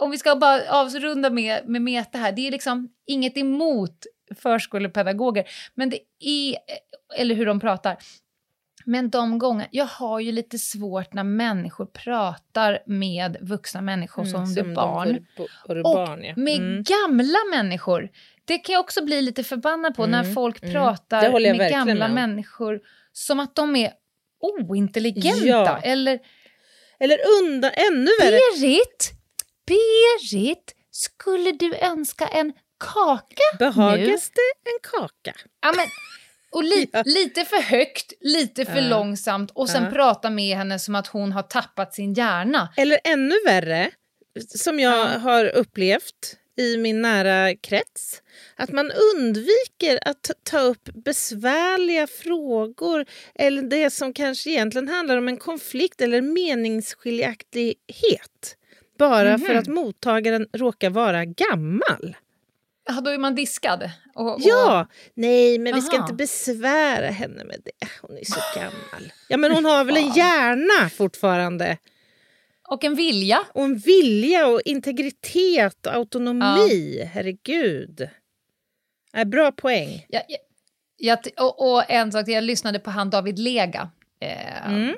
om 0.00 0.10
vi 0.10 0.18
ska 0.18 0.36
bara 0.36 0.62
avrunda 0.70 1.30
med, 1.30 1.68
med 1.68 1.82
Meta 1.82 2.18
här, 2.18 2.32
det 2.32 2.46
är 2.46 2.50
liksom 2.50 2.88
inget 3.06 3.36
emot 3.36 4.06
förskolepedagoger, 4.36 5.44
men 5.74 5.90
det 5.90 5.98
är, 6.20 6.56
eller 7.16 7.34
hur 7.34 7.46
de 7.46 7.60
pratar. 7.60 7.96
Men 8.84 9.10
de 9.10 9.38
gånger, 9.38 9.68
jag 9.70 9.84
har 9.84 10.20
ju 10.20 10.32
lite 10.32 10.58
svårt 10.58 11.12
när 11.12 11.24
människor 11.24 11.86
pratar 11.86 12.78
med 12.86 13.36
vuxna 13.40 13.80
människor 13.80 14.22
mm, 14.22 14.32
som, 14.32 14.46
som 14.46 14.74
barn. 14.74 15.26
och 15.66 15.82
barn, 15.82 16.24
ja. 16.24 16.34
med 16.36 16.56
mm. 16.56 16.82
gamla 16.82 17.38
människor. 17.50 18.08
Det 18.44 18.58
kan 18.58 18.72
jag 18.72 18.80
också 18.80 19.04
bli 19.04 19.22
lite 19.22 19.44
förbannad 19.44 19.94
på 19.94 20.04
mm, 20.04 20.10
när 20.10 20.34
folk 20.34 20.62
mm. 20.62 20.74
pratar 20.74 21.40
med 21.40 21.70
gamla 21.70 21.94
med. 21.94 22.14
människor 22.14 22.80
som 23.12 23.40
att 23.40 23.54
de 23.54 23.76
är 23.76 23.92
ointelligenta. 24.40 25.46
Ja. 25.46 25.80
Eller, 25.82 26.18
eller 26.98 27.18
undan, 27.42 27.70
ännu 27.74 28.10
värre. 28.20 28.38
Berit! 28.60 29.19
Berit, 29.70 30.74
skulle 30.90 31.52
du 31.52 31.74
önska 31.74 32.26
en 32.26 32.52
kaka 32.78 33.56
Behagas 33.58 34.30
det 34.30 34.70
en 34.70 34.78
kaka? 34.92 35.34
Ja, 35.62 35.72
men, 35.76 35.86
och 36.50 36.64
li 36.64 36.90
ja. 36.92 37.02
lite 37.06 37.44
för 37.44 37.62
högt, 37.62 38.12
lite 38.20 38.64
för 38.64 38.80
ja. 38.80 38.88
långsamt 38.88 39.50
och 39.50 39.68
sen 39.68 39.84
ja. 39.84 39.90
prata 39.90 40.30
med 40.30 40.56
henne 40.56 40.78
som 40.78 40.94
att 40.94 41.06
hon 41.06 41.32
har 41.32 41.42
tappat 41.42 41.94
sin 41.94 42.14
hjärna. 42.14 42.68
Eller 42.76 42.98
ännu 43.04 43.34
värre, 43.46 43.90
som 44.56 44.80
jag 44.80 45.06
har 45.06 45.44
upplevt 45.44 46.36
i 46.56 46.76
min 46.76 47.02
nära 47.02 47.56
krets. 47.56 48.22
Att 48.56 48.72
man 48.72 48.92
undviker 49.14 49.98
att 50.02 50.30
ta 50.42 50.58
upp 50.58 50.88
besvärliga 51.04 52.06
frågor 52.06 53.06
eller 53.34 53.62
det 53.62 53.90
som 53.90 54.12
kanske 54.12 54.50
egentligen 54.50 54.88
handlar 54.88 55.16
om 55.16 55.28
en 55.28 55.36
konflikt 55.36 56.00
eller 56.00 56.20
meningsskiljaktighet 56.20 58.56
bara 59.00 59.28
mm 59.28 59.40
-hmm. 59.40 59.46
för 59.46 59.52
mhm. 59.52 59.60
att 59.60 59.68
mottagaren 59.68 60.46
råkar 60.52 60.90
vara 60.90 61.24
gammal. 61.24 62.16
Ja, 62.88 63.00
då 63.00 63.10
är 63.10 63.18
man 63.18 63.34
diskad? 63.34 63.90
Och, 64.14 64.34
och... 64.34 64.40
Ja! 64.40 64.86
Nej, 65.14 65.58
men 65.58 65.72
Aha. 65.72 65.80
vi 65.80 65.86
ska 65.86 65.96
inte 65.96 66.14
besvära 66.14 67.10
henne 67.10 67.44
med 67.44 67.60
det. 67.64 67.88
Hon 68.02 68.18
är 68.18 68.24
så 68.24 68.40
gammal. 68.60 69.12
Ja, 69.28 69.36
men 69.36 69.52
hon 69.52 69.64
har 69.64 69.84
väl 69.84 69.96
en 69.96 70.12
hjärna 70.12 70.90
fortfarande? 70.90 71.78
Och 72.68 72.84
en 72.84 72.94
vilja. 72.94 73.40
Och 73.54 73.64
en 73.64 73.76
vilja 73.76 74.46
och 74.46 74.60
integritet 74.64 75.86
och 75.86 75.94
autonomi. 75.94 76.98
Ja. 77.00 77.06
Herregud. 77.06 78.08
Äh, 79.14 79.24
bra 79.24 79.52
poäng. 79.52 80.06
Ja, 80.08 80.20
ja, 80.28 80.38
ja 80.96 81.18
och, 81.44 81.72
och, 81.72 81.90
en 81.90 82.12
sak, 82.12 82.28
jag 82.28 82.44
lyssnade 82.44 82.78
på 82.78 82.90
han 82.90 83.10
David 83.10 83.38
Lega, 83.38 83.90
eh, 84.20 84.72
mm. 84.72 84.96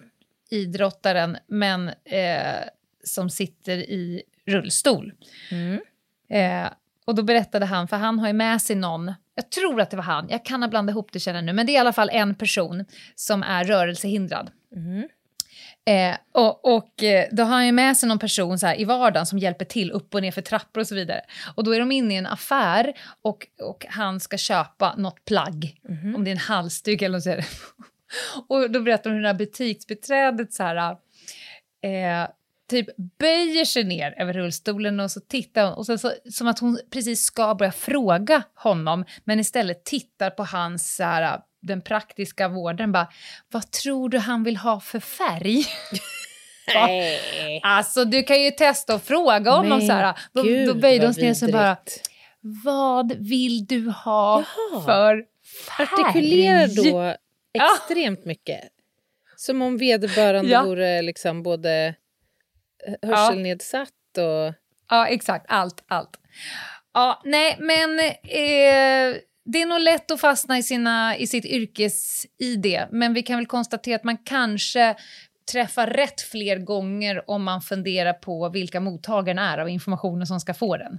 idrottaren, 0.51 1.37
men 1.47 1.89
eh, 1.89 2.65
som 3.03 3.31
sitter 3.31 3.79
i 3.79 4.23
rullstol. 4.47 5.13
Mm. 5.51 5.81
Eh, 6.31 6.73
och 7.05 7.15
då 7.15 7.23
berättade 7.23 7.67
han, 7.67 7.89
för 7.89 7.97
han 7.97 8.19
har 8.19 8.27
ju 8.27 8.33
med 8.33 8.63
sig 8.63 8.77
någon, 8.77 9.15
jag 9.35 9.51
tror 9.51 9.81
att 9.81 9.91
det 9.91 9.97
var 9.97 10.05
han, 10.05 10.27
jag 10.31 10.45
kan 10.45 10.63
ha 10.63 10.69
blandat 10.69 10.93
ihop 10.93 11.13
det 11.13 11.21
känner 11.21 11.43
nu, 11.43 11.53
men 11.53 11.67
det 11.67 11.73
är 11.73 11.75
i 11.75 11.79
alla 11.79 11.93
fall 11.93 12.11
en 12.13 12.35
person 12.35 12.85
som 13.15 13.43
är 13.43 13.65
rörelsehindrad. 13.65 14.51
Mm. 14.77 15.09
Eh, 15.85 16.17
och, 16.33 16.75
och 16.77 17.03
eh, 17.03 17.29
då 17.33 17.43
har 17.43 17.51
han 17.51 17.67
ju 17.67 17.73
med 17.73 17.97
sig 17.97 18.09
någon 18.09 18.19
person 18.19 18.59
så 18.59 18.67
här, 18.67 18.81
i 18.81 18.85
vardagen 18.85 19.27
som 19.27 19.39
hjälper 19.39 19.65
till 19.65 19.91
upp 19.91 20.15
och 20.15 20.23
ner 20.23 20.31
för 20.31 20.43
trappor 20.43 20.81
och 20.81 20.87
så 20.87 20.95
vidare. 20.95 21.21
Och 21.55 21.65
då 21.65 21.75
är 21.75 21.79
de 21.79 21.93
inne 21.93 22.15
i 22.15 22.17
en 22.17 22.27
affär 22.27 22.93
och, 23.23 23.47
och 23.63 23.87
han 23.89 24.21
ska 24.21 24.37
köpa 24.37 24.95
något 24.97 25.25
plagg, 25.25 25.81
mm. 25.89 26.17
om 26.17 26.25
det 26.25 26.31
är 26.31 26.33
en 26.33 26.39
halsduk 26.39 27.03
eller 27.03 27.17
något 27.17 27.23
sådär. 27.23 27.47
och 28.49 28.71
då 28.71 28.81
berättar 28.81 29.11
de 29.11 29.17
hur 29.17 29.23
det 29.23 29.29
här 29.29 29.35
butiksbiträdet 29.35 30.53
så 30.53 30.63
här, 30.63 30.97
eh, 31.83 32.29
typ 32.73 32.97
böjer 33.19 33.65
sig 33.65 33.85
ner 33.85 34.15
över 34.19 34.33
rullstolen 34.33 35.01
och 35.01 35.11
så 35.11 35.21
tittar 35.21 35.65
hon, 35.65 35.75
och 35.75 35.87
så, 35.87 35.99
så, 35.99 36.13
som 36.31 36.47
att 36.47 36.59
hon 36.59 36.79
precis 36.93 37.25
ska 37.25 37.55
börja 37.55 37.73
fråga 37.73 38.43
honom, 38.55 39.05
men 39.25 39.41
istället 39.41 39.85
tittar 39.85 40.31
på 40.31 40.45
hans 40.45 40.97
så 40.97 41.05
här, 41.05 41.41
den 41.63 41.83
praktiska 41.83 42.49
vården 42.49 42.93
bara, 42.93 43.09
vad 43.53 43.71
tror 43.71 44.09
du 44.09 44.19
han 44.19 44.45
vill 44.45 44.57
ha 44.57 44.81
för 44.81 45.01
färg? 45.01 45.65
Nej. 46.75 47.61
Alltså 47.63 48.05
du 48.05 48.23
kan 48.23 48.43
ju 48.43 48.51
testa 48.51 48.95
att 48.95 49.05
fråga 49.05 49.51
honom 49.51 49.81
så 49.81 49.93
här. 49.93 50.15
Då, 50.33 50.43
Gud, 50.43 50.69
då 50.69 50.75
böjde 50.75 51.07
hon 51.07 51.15
ner 51.19 51.35
sig 51.35 51.53
bara, 51.53 51.77
vad 52.65 53.13
vill 53.13 53.67
du 53.67 53.89
ha 53.89 54.45
Jaha. 54.73 54.83
för 54.85 55.25
färg? 55.77 55.89
Artikulerar 55.89 56.67
då 56.67 57.17
extremt 57.55 58.21
ja. 58.23 58.29
mycket. 58.29 58.61
Som 59.37 59.63
om 59.63 59.79
vederbörande 59.79 60.51
ja. 60.51 60.65
vore 60.65 61.03
liksom 61.03 61.43
både 61.43 61.95
hörselnedsatt 63.03 64.19
och... 64.19 64.55
Ja, 64.89 65.07
exakt. 65.07 65.47
Allt, 65.49 65.85
allt. 65.87 66.19
Ja, 66.95 67.23
nej, 67.25 67.57
men 67.61 67.99
eh, 68.01 69.21
det 69.45 69.63
är 69.63 69.67
nog 69.67 69.81
lätt 69.81 70.11
att 70.11 70.21
fastna 70.21 70.59
i, 70.59 70.63
sina, 70.63 71.17
i 71.17 71.27
sitt 71.27 71.45
yrkes-id, 71.45 72.87
men 72.91 73.15
vi 73.15 73.23
kan 73.23 73.37
väl 73.37 73.47
konstatera 73.47 73.97
att 73.97 74.05
man 74.05 74.19
kanske 74.19 74.97
träffar 75.53 75.87
rätt 75.87 76.21
fler 76.21 76.57
gånger 76.57 77.31
om 77.31 77.43
man 77.43 77.61
funderar 77.61 78.13
på 78.13 78.49
vilka 78.49 78.81
mottagarna 78.81 79.53
är 79.53 79.59
av 79.59 79.69
informationen 79.69 80.27
som 80.27 80.41
ska 80.41 80.55
få 80.55 80.77
den. 80.77 80.99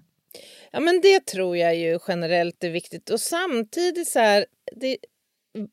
Ja, 0.72 0.80
men 0.80 1.02
det 1.02 1.26
tror 1.26 1.58
jag 1.58 1.76
ju 1.76 2.00
generellt 2.08 2.63
är 2.63 2.69
viktigt. 2.69 3.10
Och 3.10 3.19
samtidigt 3.19 4.08
så 4.08 4.19
här, 4.19 4.46
det, 4.76 4.98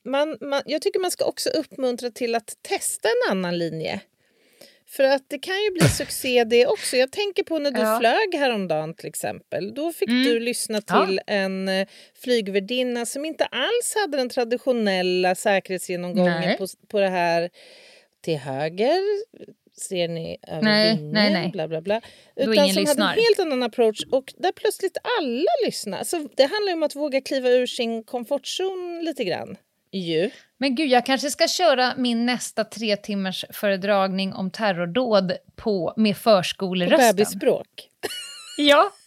man, 0.05 0.39
man, 0.41 0.63
jag 0.67 0.83
tycker 0.83 1.01
man 1.01 1.11
ska 1.11 1.25
också 1.25 1.49
uppmuntra 1.49 2.11
till 2.11 2.35
att 2.35 2.57
testa 2.63 3.09
en 3.09 3.33
annan 3.33 3.59
linje. 3.59 4.01
För 4.91 5.05
att 5.05 5.25
det 5.29 5.39
kan 5.39 5.63
ju 5.63 5.71
bli 5.71 5.89
succé 5.89 6.45
det 6.45 6.67
också. 6.67 6.97
Jag 6.97 7.13
tänker 7.13 7.43
på 7.43 7.59
när 7.59 7.71
du 7.71 7.81
ja. 7.81 7.99
flög 8.01 8.35
häromdagen 8.35 8.95
till 8.95 9.09
exempel. 9.09 9.75
Då 9.75 9.93
fick 9.93 10.09
mm. 10.09 10.25
du 10.25 10.41
lyssna 10.41 10.81
till 10.81 11.21
ja. 11.27 11.33
en 11.35 11.69
eh, 11.69 11.89
flygvärdinna 12.23 13.07
som 13.07 13.25
inte 13.25 13.45
alls 13.45 13.95
hade 14.01 14.17
den 14.17 14.29
traditionella 14.29 15.35
säkerhetsgenomgången 15.35 16.57
på, 16.59 16.67
på 16.89 17.01
det 17.01 17.09
här 17.09 17.51
till 18.21 18.37
höger 18.37 19.01
ser 19.81 20.09
ni 20.09 20.39
över 20.47 20.63
nej, 20.63 20.97
vingen, 20.97 21.13
nej, 21.13 21.33
nej. 21.33 21.51
bla 21.51 21.69
bla 21.69 21.81
bla. 21.81 22.01
Utan 22.37 22.55
som 22.55 22.83
lyssnar. 22.83 23.07
hade 23.07 23.21
en 23.21 23.25
helt 23.25 23.39
annan 23.39 23.63
approach 23.63 24.05
och 24.11 24.35
där 24.37 24.53
plötsligt 24.53 24.97
alla 25.19 25.51
lyssnar. 25.65 26.05
Så 26.05 26.29
det 26.37 26.43
handlar 26.43 26.73
om 26.73 26.83
att 26.83 26.97
våga 26.97 27.21
kliva 27.21 27.49
ur 27.49 27.67
sin 27.67 28.05
komfortzon 28.05 29.01
lite 29.05 29.25
grann. 29.25 29.57
Ju. 29.93 30.31
Men 30.59 30.75
gud, 30.75 30.89
jag 30.89 31.07
kanske 31.07 31.31
ska 31.31 31.49
köra 31.49 31.95
min 31.97 32.27
nästa 32.27 32.65
tre 32.65 32.97
timmars 32.97 33.45
föredragning 33.51 34.33
om 34.33 34.51
terrordåd 34.51 35.33
på, 35.57 35.95
med 35.97 36.17
förskolerösten. 36.17 37.09
På 37.09 37.13
bebisspråk? 37.13 37.89
ja. 38.59 38.93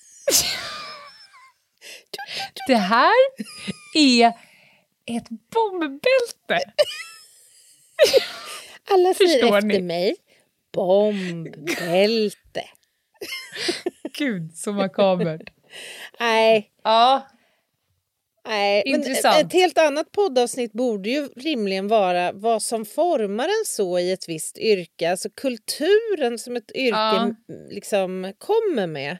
Det 2.67 2.75
här 2.75 3.13
är 3.95 4.27
ett 5.05 5.29
bombbälte. 5.29 6.71
Alla 8.91 9.13
säger 9.13 9.41
Förstår 9.41 9.57
efter 9.57 9.67
ni? 9.67 9.81
mig. 9.81 10.15
Bombbälte. 10.73 12.63
Gud, 14.17 14.57
så 14.57 14.71
makabert. 14.71 15.49
Nej. 16.19 16.71
Ja, 16.83 17.27
Nej, 18.47 18.83
Intressant. 18.85 19.35
Men 19.37 19.45
ett 19.45 19.53
helt 19.53 19.77
annat 19.77 20.11
poddavsnitt 20.11 20.73
borde 20.73 21.09
ju 21.09 21.27
rimligen 21.35 21.87
vara 21.87 22.31
vad 22.31 22.61
som 22.61 22.85
formar 22.85 23.43
en 23.43 23.65
så 23.65 23.99
i 23.99 24.11
ett 24.11 24.29
visst 24.29 24.57
yrke. 24.57 25.11
Alltså 25.11 25.29
kulturen 25.29 26.39
som 26.39 26.55
ett 26.55 26.71
yrke 26.75 26.97
ja. 26.97 27.35
liksom 27.69 28.33
kommer 28.37 28.87
med 28.87 29.17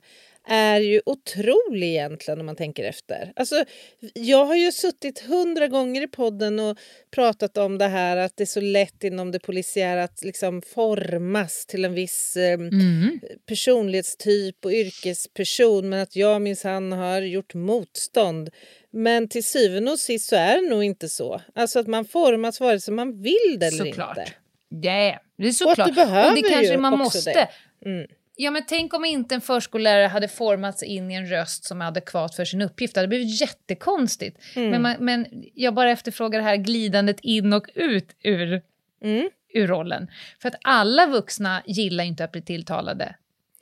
är 0.47 0.79
ju 0.79 1.01
otrolig 1.05 1.89
egentligen 1.89 2.39
om 2.39 2.45
man 2.45 2.55
tänker 2.55 2.83
efter. 2.83 3.33
Alltså, 3.35 3.65
jag 4.13 4.45
har 4.45 4.55
ju 4.55 4.71
suttit 4.71 5.19
hundra 5.19 5.67
gånger 5.67 6.01
i 6.01 6.07
podden 6.07 6.59
och 6.59 6.77
pratat 7.11 7.57
om 7.57 7.77
det 7.77 7.87
här 7.87 8.17
att 8.17 8.37
det 8.37 8.43
är 8.43 8.45
så 8.45 8.61
lätt 8.61 9.03
inom 9.03 9.31
det 9.31 9.39
polisiära 9.39 10.03
att 10.03 10.23
liksom 10.23 10.61
formas 10.61 11.65
till 11.65 11.85
en 11.85 11.93
viss 11.93 12.37
eh, 12.37 12.53
mm. 12.53 13.19
personlighetstyp 13.45 14.65
och 14.65 14.71
yrkesperson 14.71 15.89
men 15.89 15.99
att 15.99 16.15
jag 16.15 16.41
minsann 16.41 16.91
har 16.91 17.21
gjort 17.21 17.53
motstånd. 17.53 18.49
Men 18.93 19.27
till 19.27 19.43
syvende 19.43 19.91
och 19.91 19.99
sist 19.99 20.29
så 20.29 20.35
är 20.35 20.61
det 20.61 20.69
nog 20.69 20.83
inte 20.83 21.09
så. 21.09 21.41
Alltså 21.55 21.79
att 21.79 21.87
man 21.87 22.05
formas 22.05 22.59
vare 22.59 22.79
sig 22.79 22.93
man 22.93 23.21
vill 23.21 23.57
det 23.59 23.65
eller 23.65 23.85
såklart. 23.85 24.17
inte. 24.17 24.31
Ja, 24.69 25.19
det 25.37 25.47
är 25.47 25.51
såklart. 25.51 25.79
Och, 25.79 25.83
att 25.83 25.89
du 25.89 25.95
behöver 25.95 26.29
och 26.29 26.35
det 26.35 26.49
kanske 26.49 26.77
man 26.77 26.97
måste. 26.97 27.49
Mm. 27.85 28.07
Ja, 28.35 28.51
men 28.51 28.63
tänk 28.67 28.93
om 28.93 29.05
inte 29.05 29.35
en 29.35 29.41
förskollärare 29.41 30.07
hade 30.07 30.27
formats 30.27 30.83
in 30.83 31.11
i 31.11 31.13
en 31.13 31.27
röst 31.27 31.65
som 31.65 31.81
är 31.81 31.85
adekvat 31.87 32.35
för 32.35 32.45
sin 32.45 32.61
uppgift. 32.61 32.93
Det 32.93 32.99
hade 32.99 33.07
blivit 33.07 33.41
jättekonstigt. 33.41 34.37
Mm. 34.55 34.69
Men, 34.69 34.81
man, 34.81 34.95
men 34.99 35.25
jag 35.53 35.73
bara 35.73 35.91
efterfrågar 35.91 36.39
det 36.39 36.45
här 36.45 36.55
glidandet 36.55 37.19
in 37.19 37.53
och 37.53 37.67
ut 37.75 38.15
ur, 38.23 38.61
mm. 39.03 39.29
ur 39.53 39.67
rollen. 39.67 40.07
För 40.41 40.49
att 40.49 40.55
alla 40.61 41.07
vuxna 41.07 41.63
gillar 41.65 42.03
inte 42.03 42.23
att 42.23 42.31
bli 42.31 42.41
tilltalade 42.41 43.15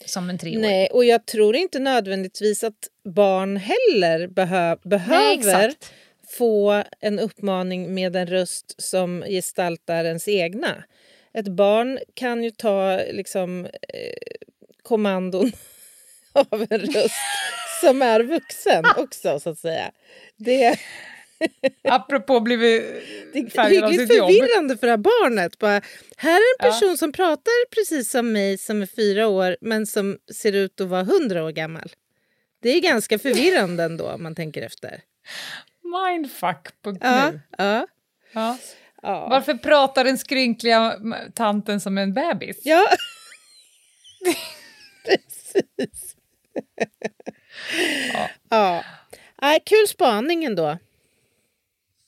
som 0.06 0.30
en 0.30 0.38
treåring. 0.38 0.62
Nej, 0.62 0.88
och 0.92 1.06
jag 1.06 1.26
tror 1.26 1.56
inte 1.56 1.80
nödvändigtvis 1.80 2.64
att 2.64 2.88
barn 3.04 3.58
heller 3.58 4.28
behö 4.28 4.76
behöver 4.84 5.68
Nej, 5.68 5.76
få 6.38 6.84
en 7.00 7.20
uppmaning 7.20 7.94
med 7.94 8.16
en 8.16 8.28
röst 8.28 8.82
som 8.82 9.24
gestaltar 9.28 10.06
ens 10.06 10.28
egna. 10.28 10.84
Ett 11.34 11.48
barn 11.48 12.00
kan 12.14 12.44
ju 12.44 12.52
ta 12.52 13.00
liksom, 13.12 13.66
eh, 13.66 14.46
kommandon 14.84 15.52
av 16.34 16.68
en 16.70 16.80
röst 16.80 17.16
som 17.82 18.02
är 18.02 18.24
vuxen 18.24 18.86
också, 18.98 19.40
så 19.40 19.50
att 19.50 19.60
säga. 19.60 19.92
Det... 20.38 20.80
Apropå 21.84 22.40
blivit 22.40 23.54
färgad 23.54 23.84
av 23.84 23.90
sitt 23.90 24.00
jobb. 24.16 24.30
förvirrande 24.30 24.78
för 24.78 24.88
det 24.88 24.92
här 24.92 24.98
barnet. 24.98 25.60
Bara, 25.60 25.82
här 26.18 26.36
är 26.36 26.66
en 26.66 26.72
person 26.72 26.90
ja. 26.90 26.98
som 26.98 27.12
pratar 27.12 27.70
precis 27.76 28.12
som 28.12 28.32
mig 28.32 28.58
som 28.58 28.82
är 28.82 28.86
fyra 28.86 29.28
år 29.28 29.58
men 29.62 29.88
som 29.88 30.18
ser 30.34 30.54
ut 30.54 30.82
att 30.82 30.88
vara 30.88 31.04
hundra 31.04 31.44
år 31.44 31.52
gammal. 31.52 31.92
Det 32.62 32.70
är 32.70 32.80
ganska 32.80 33.20
förvirrande 33.20 33.84
ändå 33.84 34.10
om 34.10 34.24
man 34.24 34.36
tänker 34.36 34.62
efter. 34.62 35.02
Mindfuck 35.84 36.82
på 36.82 36.98
ja, 37.02 37.34
ja. 37.58 37.88
ja. 38.34 38.58
ja. 39.02 39.28
Varför 39.30 39.54
pratar 39.54 40.04
den 40.04 40.18
skrynkliga 40.18 40.96
tanten 41.34 41.80
som 41.80 41.98
en 41.98 42.14
bebis? 42.14 42.58
Ja. 42.64 42.86
Precis. 45.06 46.16
ja. 48.14 48.30
ja. 48.50 48.84
Äh, 49.42 49.60
kul 49.66 49.88
spaning 49.88 50.44
ändå. 50.44 50.78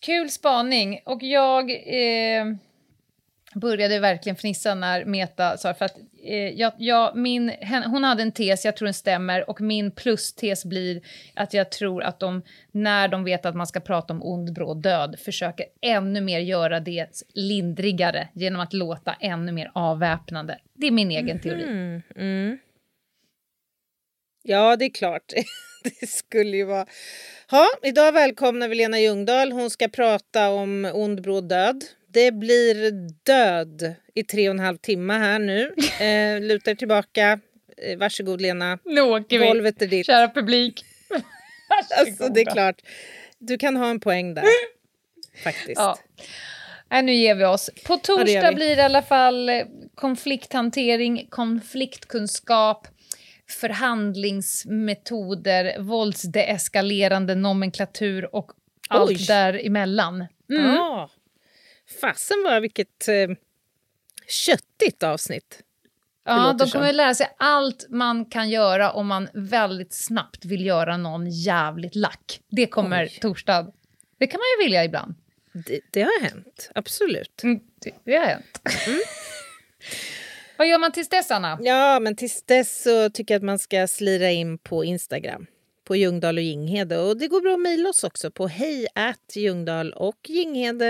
Kul 0.05 0.29
spaning. 0.29 0.99
Och 1.05 1.23
jag 1.23 1.71
eh, 1.71 2.45
började 3.53 3.99
verkligen 3.99 4.35
fnissa 4.35 4.75
när 4.75 5.05
Meta 5.05 5.57
sa 5.57 5.73
för 5.73 5.85
att 5.85 5.97
eh, 6.23 6.49
jag, 6.49 6.73
jag, 6.77 7.15
min, 7.15 7.51
hon 7.85 8.03
hade 8.03 8.21
en 8.23 8.31
tes, 8.31 8.65
jag 8.65 8.77
tror 8.77 8.85
den 8.85 8.93
stämmer, 8.93 9.49
och 9.49 9.61
min 9.61 9.91
plustes 9.91 10.65
blir 10.65 11.01
att 11.33 11.53
jag 11.53 11.71
tror 11.71 12.03
att 12.03 12.19
de, 12.19 12.41
när 12.71 13.07
de 13.07 13.23
vet 13.23 13.45
att 13.45 13.55
man 13.55 13.67
ska 13.67 13.79
prata 13.79 14.13
om 14.13 14.23
ond, 14.23 14.53
bråd 14.53 14.81
död, 14.81 15.15
försöker 15.19 15.65
ännu 15.81 16.21
mer 16.21 16.39
göra 16.39 16.79
det 16.79 17.23
lindrigare 17.33 18.27
genom 18.33 18.61
att 18.61 18.73
låta 18.73 19.15
ännu 19.19 19.51
mer 19.51 19.71
avväpnande. 19.73 20.57
Det 20.73 20.87
är 20.87 20.91
min 20.91 21.11
egen 21.11 21.39
teori. 21.39 21.65
Mm-hmm. 21.65 22.01
Mm. 22.15 22.57
Ja, 24.45 24.75
det 24.75 24.85
är 24.85 24.89
klart. 24.89 25.33
det 25.99 26.07
skulle 26.07 26.57
ju 26.57 26.63
vara... 26.63 26.85
Ja, 27.51 27.67
idag 27.83 28.11
välkomnar 28.11 28.67
vi 28.67 28.75
Lena 28.75 28.99
Ljungdahl. 28.99 29.51
Hon 29.51 29.69
ska 29.69 29.87
prata 29.87 30.49
om 30.49 30.91
ond, 30.93 31.21
bråd 31.21 31.49
död. 31.49 31.83
Det 32.07 32.31
blir 32.31 32.91
död 33.23 33.95
i 34.15 34.23
tre 34.23 34.49
och 34.49 34.55
en 34.55 34.59
halv 34.59 34.77
timme 34.77 35.13
här 35.13 35.39
nu. 35.39 35.73
Eh, 35.99 36.41
lutar 36.41 36.75
tillbaka. 36.75 37.39
Eh, 37.77 37.97
varsågod 37.97 38.41
Lena. 38.41 38.79
Nu 38.85 39.01
åker 39.01 39.39
vi. 39.39 39.45
Golvet 39.45 39.81
är 39.81 39.87
ditt. 39.87 40.05
Kära 40.05 40.27
publik. 40.27 40.85
alltså 41.99 42.29
det 42.29 42.41
är 42.41 42.51
klart. 42.51 42.81
Du 43.37 43.57
kan 43.57 43.75
ha 43.75 43.89
en 43.89 43.99
poäng 43.99 44.33
där. 44.33 44.45
Faktiskt. 45.43 45.75
Ja. 45.75 45.97
Äh, 46.91 47.03
nu 47.03 47.13
ger 47.13 47.35
vi 47.35 47.45
oss. 47.45 47.69
På 47.85 47.97
torsdag 47.97 48.31
ja, 48.31 48.49
det 48.49 48.55
blir 48.55 48.75
det 48.75 48.81
i 48.81 48.85
alla 48.85 49.01
fall 49.01 49.49
eh, 49.49 49.65
konflikthantering, 49.95 51.27
konfliktkunskap, 51.29 52.87
förhandlingsmetoder, 53.53 55.79
våldsdeeskalerande 55.79 57.35
nomenklatur 57.35 58.35
och 58.35 58.51
allt 58.89 59.11
Oj. 59.11 59.25
däremellan. 59.27 60.27
Mm. 60.49 60.77
Ah. 60.77 61.09
Fasen 62.01 62.43
var 62.43 62.61
vilket 62.61 63.07
eh, 63.07 63.29
köttigt 64.27 65.03
avsnitt. 65.03 65.63
Ja, 66.25 66.53
de 66.53 66.69
kommer 66.69 66.93
lära 66.93 67.15
sig 67.15 67.27
allt 67.37 67.85
man 67.89 68.25
kan 68.25 68.49
göra 68.49 68.91
om 68.91 69.07
man 69.07 69.29
väldigt 69.33 69.93
snabbt 69.93 70.45
vill 70.45 70.65
göra 70.65 70.97
någon 70.97 71.29
jävligt 71.29 71.95
lack. 71.95 72.39
Det 72.49 72.67
kommer 72.67 73.03
Oj. 73.03 73.17
torsdag. 73.21 73.71
Det 74.17 74.27
kan 74.27 74.37
man 74.37 74.45
ju 74.59 74.65
vilja 74.65 74.85
ibland. 74.85 75.15
Det, 75.53 75.79
det 75.91 76.01
har 76.01 76.21
hänt, 76.21 76.71
absolut. 76.75 77.43
Mm, 77.43 77.59
det, 77.81 77.93
det, 78.03 78.15
har 78.15 78.25
hänt. 78.25 78.61
Mm. 78.87 78.99
Vad 80.57 80.67
gör 80.67 80.79
man 80.79 80.91
tills 80.91 81.09
dess, 81.09 81.31
Anna? 81.31 81.59
Ja, 81.61 81.99
men 81.99 82.15
tills 82.15 82.43
dess 82.43 82.83
så 82.83 83.09
tycker 83.09 83.33
jag 83.33 83.39
att 83.39 83.45
man 83.45 83.59
ska 83.59 83.87
slira 83.87 84.31
in 84.31 84.57
på 84.57 84.83
Instagram 84.85 85.45
på 85.83 85.95
Ljungdahl 85.95 86.37
och 86.37 86.43
Ginghede. 86.43 86.97
Och 86.97 87.17
det 87.17 87.27
går 87.27 87.41
bra 87.41 87.53
att 87.53 87.59
mejla 87.59 87.89
oss 87.89 88.03
också 88.03 88.31
på 88.31 88.47
hej 88.47 88.87
och 89.95 90.17
ginghede.se. 90.27 90.83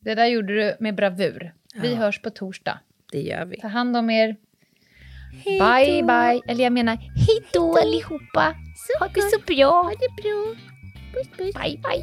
Det 0.00 0.14
där 0.14 0.26
gjorde 0.26 0.54
du 0.54 0.76
med 0.80 0.94
bravur. 0.94 1.54
Vi 1.74 1.90
ja. 1.90 1.96
hörs 1.96 2.22
på 2.22 2.30
torsdag. 2.30 2.78
Det 3.12 3.20
gör 3.20 3.44
vi. 3.44 3.60
Ta 3.60 3.68
hand 3.68 3.96
om 3.96 4.10
er. 4.10 4.36
Hej 5.44 5.58
bye, 5.60 6.02
bye. 6.02 6.40
Eller 6.48 6.64
jag 6.64 6.72
menar, 6.72 6.96
hej 6.96 7.42
då 7.52 7.78
allihopa. 7.78 8.54
Så 8.76 8.98
ha 9.04 9.08
det 9.14 9.20
så 9.22 9.38
bra. 9.46 9.82
Ha 9.82 9.90
det 9.90 10.22
bra. 10.22 10.54
Puss, 11.14 11.28
puss. 11.36 11.54
Bye, 11.54 11.80
bye. 11.82 12.02